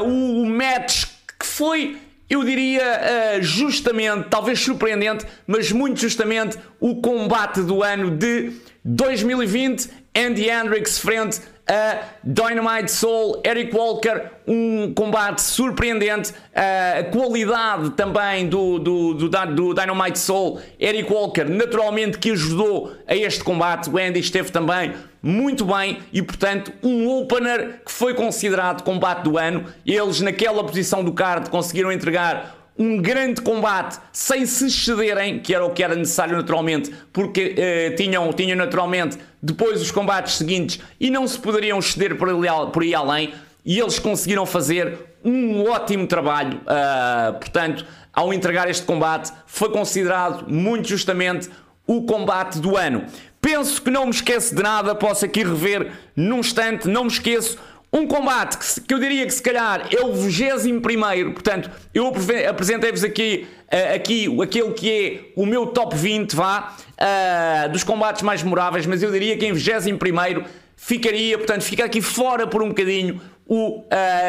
uh, 0.00 0.02
o, 0.02 0.42
o 0.42 0.46
match 0.46 1.04
que 1.38 1.46
foi 1.46 1.98
eu 2.28 2.42
diria 2.42 2.82
uh, 2.82 3.42
justamente, 3.42 4.28
talvez 4.28 4.60
surpreendente, 4.60 5.26
mas 5.46 5.70
muito 5.70 6.00
justamente, 6.00 6.56
o 6.80 6.96
combate 6.96 7.60
do 7.60 7.82
ano 7.82 8.10
de 8.10 8.52
2020, 8.84 9.88
Andy 10.16 10.48
Hendricks 10.48 10.98
frente 10.98 11.40
a 11.66 12.02
Dynamite 12.22 12.92
Soul, 12.92 13.40
Eric 13.44 13.74
Walker, 13.74 14.30
um 14.46 14.92
combate 14.94 15.40
surpreendente, 15.40 16.30
uh, 16.30 17.00
a 17.00 17.04
qualidade 17.04 17.90
também 17.90 18.48
do, 18.48 18.78
do, 18.78 19.14
do, 19.14 19.28
do, 19.28 19.74
Dynamite 19.74 20.18
Soul, 20.18 20.60
Eric 20.78 21.10
Walker, 21.12 21.44
naturalmente 21.44 22.18
que 22.18 22.30
ajudou 22.30 22.94
a 23.06 23.16
este 23.16 23.42
combate, 23.42 23.88
o 23.88 23.98
Andy 23.98 24.20
esteve 24.20 24.50
também 24.50 24.94
muito 25.26 25.64
bem 25.64 26.00
e, 26.12 26.20
portanto, 26.20 26.70
um 26.82 27.08
opener 27.08 27.80
que 27.82 27.90
foi 27.90 28.12
considerado 28.12 28.82
combate 28.82 29.22
do 29.22 29.38
ano. 29.38 29.64
Eles, 29.86 30.20
naquela 30.20 30.62
posição 30.62 31.02
do 31.02 31.14
card, 31.14 31.48
conseguiram 31.48 31.90
entregar 31.90 32.68
um 32.78 33.00
grande 33.00 33.40
combate 33.40 33.98
sem 34.12 34.44
se 34.44 34.66
excederem, 34.66 35.38
que 35.38 35.54
era 35.54 35.64
o 35.64 35.70
que 35.70 35.82
era 35.82 35.94
necessário 35.94 36.36
naturalmente, 36.36 36.92
porque 37.10 37.54
eh, 37.56 37.90
tinham, 37.96 38.30
tinham 38.34 38.58
naturalmente 38.58 39.16
depois 39.40 39.80
os 39.80 39.90
combates 39.90 40.34
seguintes 40.34 40.80
e 41.00 41.08
não 41.08 41.26
se 41.26 41.38
poderiam 41.38 41.78
exceder 41.78 42.16
por, 42.18 42.28
ali, 42.28 42.48
por 42.70 42.82
aí 42.82 42.94
além, 42.94 43.32
e 43.64 43.78
eles 43.78 43.98
conseguiram 43.98 44.44
fazer 44.44 44.98
um 45.24 45.70
ótimo 45.70 46.06
trabalho. 46.06 46.58
Uh, 46.58 47.32
portanto, 47.38 47.86
ao 48.12 48.34
entregar 48.34 48.68
este 48.68 48.84
combate, 48.84 49.32
foi 49.46 49.70
considerado 49.70 50.52
muito 50.52 50.86
justamente 50.86 51.48
o 51.86 52.02
combate 52.02 52.58
do 52.58 52.76
ano. 52.76 53.04
Penso 53.44 53.82
que 53.82 53.90
não 53.90 54.06
me 54.06 54.10
esqueço 54.10 54.54
de 54.54 54.62
nada, 54.62 54.94
posso 54.94 55.22
aqui 55.22 55.44
rever 55.44 55.92
num 56.16 56.38
instante, 56.38 56.88
não 56.88 57.04
me 57.04 57.10
esqueço. 57.10 57.58
Um 57.92 58.06
combate 58.06 58.56
que, 58.56 58.80
que 58.80 58.94
eu 58.94 58.98
diria 58.98 59.26
que 59.26 59.34
se 59.34 59.42
calhar 59.42 59.86
é 59.94 60.00
o 60.00 60.14
21 60.14 60.80
portanto, 61.34 61.70
eu 61.92 62.10
apresentei-vos 62.48 63.04
aqui, 63.04 63.46
uh, 63.70 63.96
aqui 63.96 64.34
aquele 64.42 64.70
que 64.72 64.90
é 64.90 65.20
o 65.36 65.44
meu 65.44 65.66
top 65.66 65.94
20, 65.94 66.34
vá, 66.34 66.74
uh, 66.94 67.68
dos 67.70 67.84
combates 67.84 68.22
mais 68.22 68.42
memoráveis, 68.42 68.86
mas 68.86 69.02
eu 69.02 69.12
diria 69.12 69.36
que 69.36 69.44
em 69.44 69.52
21 69.52 70.46
ficaria, 70.74 71.36
portanto, 71.36 71.64
fica 71.64 71.84
aqui 71.84 72.00
fora 72.00 72.46
por 72.46 72.62
um 72.62 72.68
bocadinho 72.68 73.20
o 73.46 73.80
uh, 73.80 73.84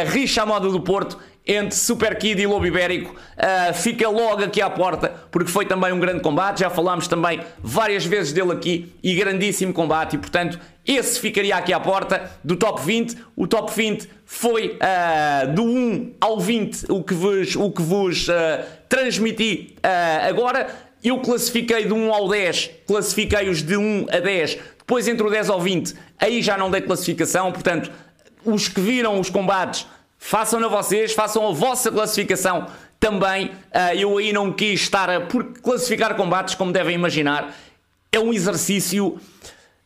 Richa 0.08 0.46
Moda 0.46 0.68
do 0.68 0.82
Porto 0.82 1.18
entre 1.48 1.76
Super 1.76 2.18
Kid 2.18 2.42
e 2.42 2.48
Lobo 2.48 2.66
Ibérico 2.66 3.16
uh, 3.16 3.74
fica 3.74 4.10
logo 4.10 4.44
aqui 4.44 4.62
à 4.62 4.70
porta, 4.70 5.14
porque 5.30 5.52
foi 5.52 5.66
também 5.66 5.94
um 5.94 6.00
grande 6.00 6.22
combate. 6.22 6.62
Já 6.62 6.70
falámos 6.70 7.08
também 7.08 7.40
várias 7.62 8.06
vezes 8.06 8.34
dele 8.34 8.52
aqui 8.52 8.92
e 9.04 9.14
grandíssimo 9.14 9.72
combate. 9.72 10.16
E 10.16 10.18
portanto, 10.18 10.60
esse 10.86 11.20
ficaria 11.20 11.56
aqui 11.56 11.72
à 11.72 11.80
porta 11.80 12.32
do 12.44 12.56
top 12.56 12.82
20. 12.82 13.16
O 13.36 13.48
top 13.48 13.72
20 13.76 14.10
foi 14.26 14.80
uh, 14.80 15.54
do 15.54 15.64
1 15.64 16.14
ao 16.20 16.40
20, 16.40 16.86
o 16.90 17.04
que 17.04 17.14
vos, 17.14 17.56
o 17.56 17.72
que 17.72 17.82
vos 17.82 18.28
uh, 18.28 18.34
transmiti 18.90 19.76
agora. 20.28 20.68
Eu 21.04 21.20
classifiquei 21.20 21.86
de 21.86 21.94
1 21.94 22.12
ao 22.12 22.28
10, 22.28 22.72
classifiquei-os 22.88 23.62
de 23.62 23.78
1 23.78 24.08
a 24.10 24.20
10, 24.20 24.58
depois 24.80 25.08
entre 25.08 25.28
o 25.28 25.30
10 25.30 25.52
ao 25.52 25.62
20, 25.62 25.94
aí 26.18 26.42
já 26.42 26.58
não 26.58 26.72
dei 26.72 26.82
classificação, 26.82 27.52
portanto, 27.52 27.92
os 28.44 28.68
que 28.68 28.82
viram 28.82 29.20
os 29.20 29.30
combates 29.30 29.86
Façam-na 30.28 30.68
vocês, 30.68 31.14
façam 31.14 31.48
a 31.48 31.52
vossa 31.52 31.92
classificação 31.92 32.66
também. 33.00 33.46
Uh, 33.46 33.96
eu 33.96 34.18
aí 34.18 34.34
não 34.34 34.52
quis 34.52 34.82
estar 34.82 35.08
a 35.08 35.22
classificar 35.62 36.16
combates, 36.16 36.56
como 36.56 36.72
devem 36.72 36.96
imaginar. 36.96 37.56
É 38.12 38.20
um 38.20 38.34
exercício 38.34 39.20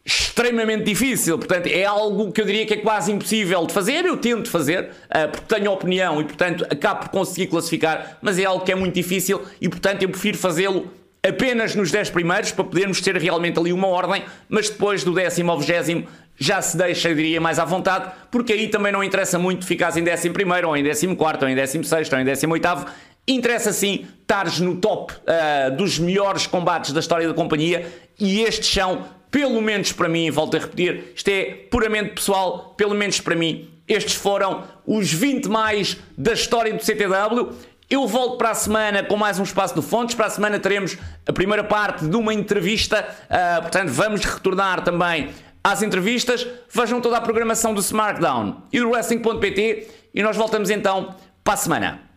extremamente 0.05 0.85
difícil, 0.85 1.37
portanto 1.37 1.67
é 1.67 1.83
algo 1.83 2.31
que 2.31 2.39
eu 2.39 2.45
diria 2.45 2.65
que 2.65 2.73
é 2.73 2.77
quase 2.77 3.11
impossível 3.11 3.65
de 3.65 3.73
fazer, 3.73 4.05
eu 4.05 4.15
tento 4.15 4.49
fazer, 4.49 4.85
uh, 4.85 5.29
porque 5.29 5.53
tenho 5.53 5.73
opinião 5.73 6.21
e 6.21 6.23
portanto 6.23 6.65
acabo 6.69 7.01
por 7.01 7.09
conseguir 7.09 7.47
classificar, 7.47 8.17
mas 8.21 8.39
é 8.39 8.45
algo 8.45 8.63
que 8.63 8.71
é 8.71 8.75
muito 8.75 8.95
difícil 8.95 9.45
e 9.59 9.67
portanto 9.67 10.03
eu 10.03 10.09
prefiro 10.09 10.37
fazê-lo 10.37 10.89
apenas 11.21 11.75
nos 11.75 11.91
10 11.91 12.11
primeiros 12.11 12.53
para 12.53 12.63
podermos 12.63 13.01
ter 13.01 13.17
realmente 13.17 13.59
ali 13.59 13.73
uma 13.73 13.87
ordem, 13.87 14.23
mas 14.47 14.69
depois 14.69 15.03
do 15.03 15.13
décimo 15.13 15.51
ao 15.51 15.59
vigésimo 15.59 16.07
já 16.39 16.61
se 16.61 16.77
deixa, 16.77 17.09
eu 17.09 17.15
diria, 17.15 17.41
mais 17.41 17.59
à 17.59 17.65
vontade, 17.65 18.11
porque 18.31 18.53
aí 18.53 18.69
também 18.69 18.91
não 18.91 19.03
interessa 19.03 19.37
muito 19.37 19.65
ficares 19.65 19.97
em 19.97 20.03
11 20.03 20.29
ou 20.65 20.77
em 20.77 20.83
14 20.83 21.43
ou 21.43 21.49
em 21.49 21.55
16 21.55 22.13
ou 22.13 22.19
em 22.19 22.23
18 22.23 22.85
interessa 23.27 23.71
sim 23.71 24.07
estares 24.21 24.59
no 24.59 24.77
top 24.77 25.13
uh, 25.13 25.75
dos 25.75 25.99
melhores 25.99 26.47
combates 26.47 26.91
da 26.91 26.99
história 26.99 27.27
da 27.27 27.33
companhia 27.33 27.85
e 28.19 28.41
estes 28.41 28.71
são, 28.73 29.05
pelo 29.29 29.61
menos 29.61 29.91
para 29.91 30.09
mim, 30.09 30.31
volto 30.31 30.57
a 30.57 30.59
repetir, 30.59 31.11
isto 31.15 31.27
é 31.27 31.43
puramente 31.69 32.15
pessoal, 32.15 32.73
pelo 32.75 32.95
menos 32.95 33.21
para 33.21 33.35
mim, 33.35 33.69
estes 33.87 34.15
foram 34.15 34.63
os 34.85 35.11
20 35.11 35.47
mais 35.47 35.97
da 36.17 36.33
história 36.33 36.73
do 36.73 36.83
CTW. 36.83 37.53
Eu 37.89 38.05
volto 38.05 38.37
para 38.37 38.51
a 38.51 38.53
semana 38.53 39.03
com 39.03 39.17
mais 39.17 39.39
um 39.39 39.43
espaço 39.43 39.73
do 39.73 39.81
Fontes. 39.81 40.13
Para 40.13 40.27
a 40.27 40.29
semana 40.29 40.59
teremos 40.59 40.95
a 41.27 41.33
primeira 41.33 41.63
parte 41.63 42.05
de 42.05 42.15
uma 42.15 42.31
entrevista, 42.31 43.03
uh, 43.25 43.61
portanto, 43.63 43.89
vamos 43.89 44.23
retornar 44.23 44.83
também 44.83 45.29
às 45.71 45.81
entrevistas, 45.81 46.47
vejam 46.69 46.99
toda 46.99 47.17
a 47.17 47.21
programação 47.21 47.73
do 47.73 47.79
SmackDown 47.79 48.63
e 48.71 48.79
do 48.79 48.89
Wrestling.pt 48.89 49.87
e 50.13 50.23
nós 50.23 50.35
voltamos 50.35 50.69
então 50.69 51.15
para 51.43 51.53
a 51.53 51.57
semana. 51.57 52.08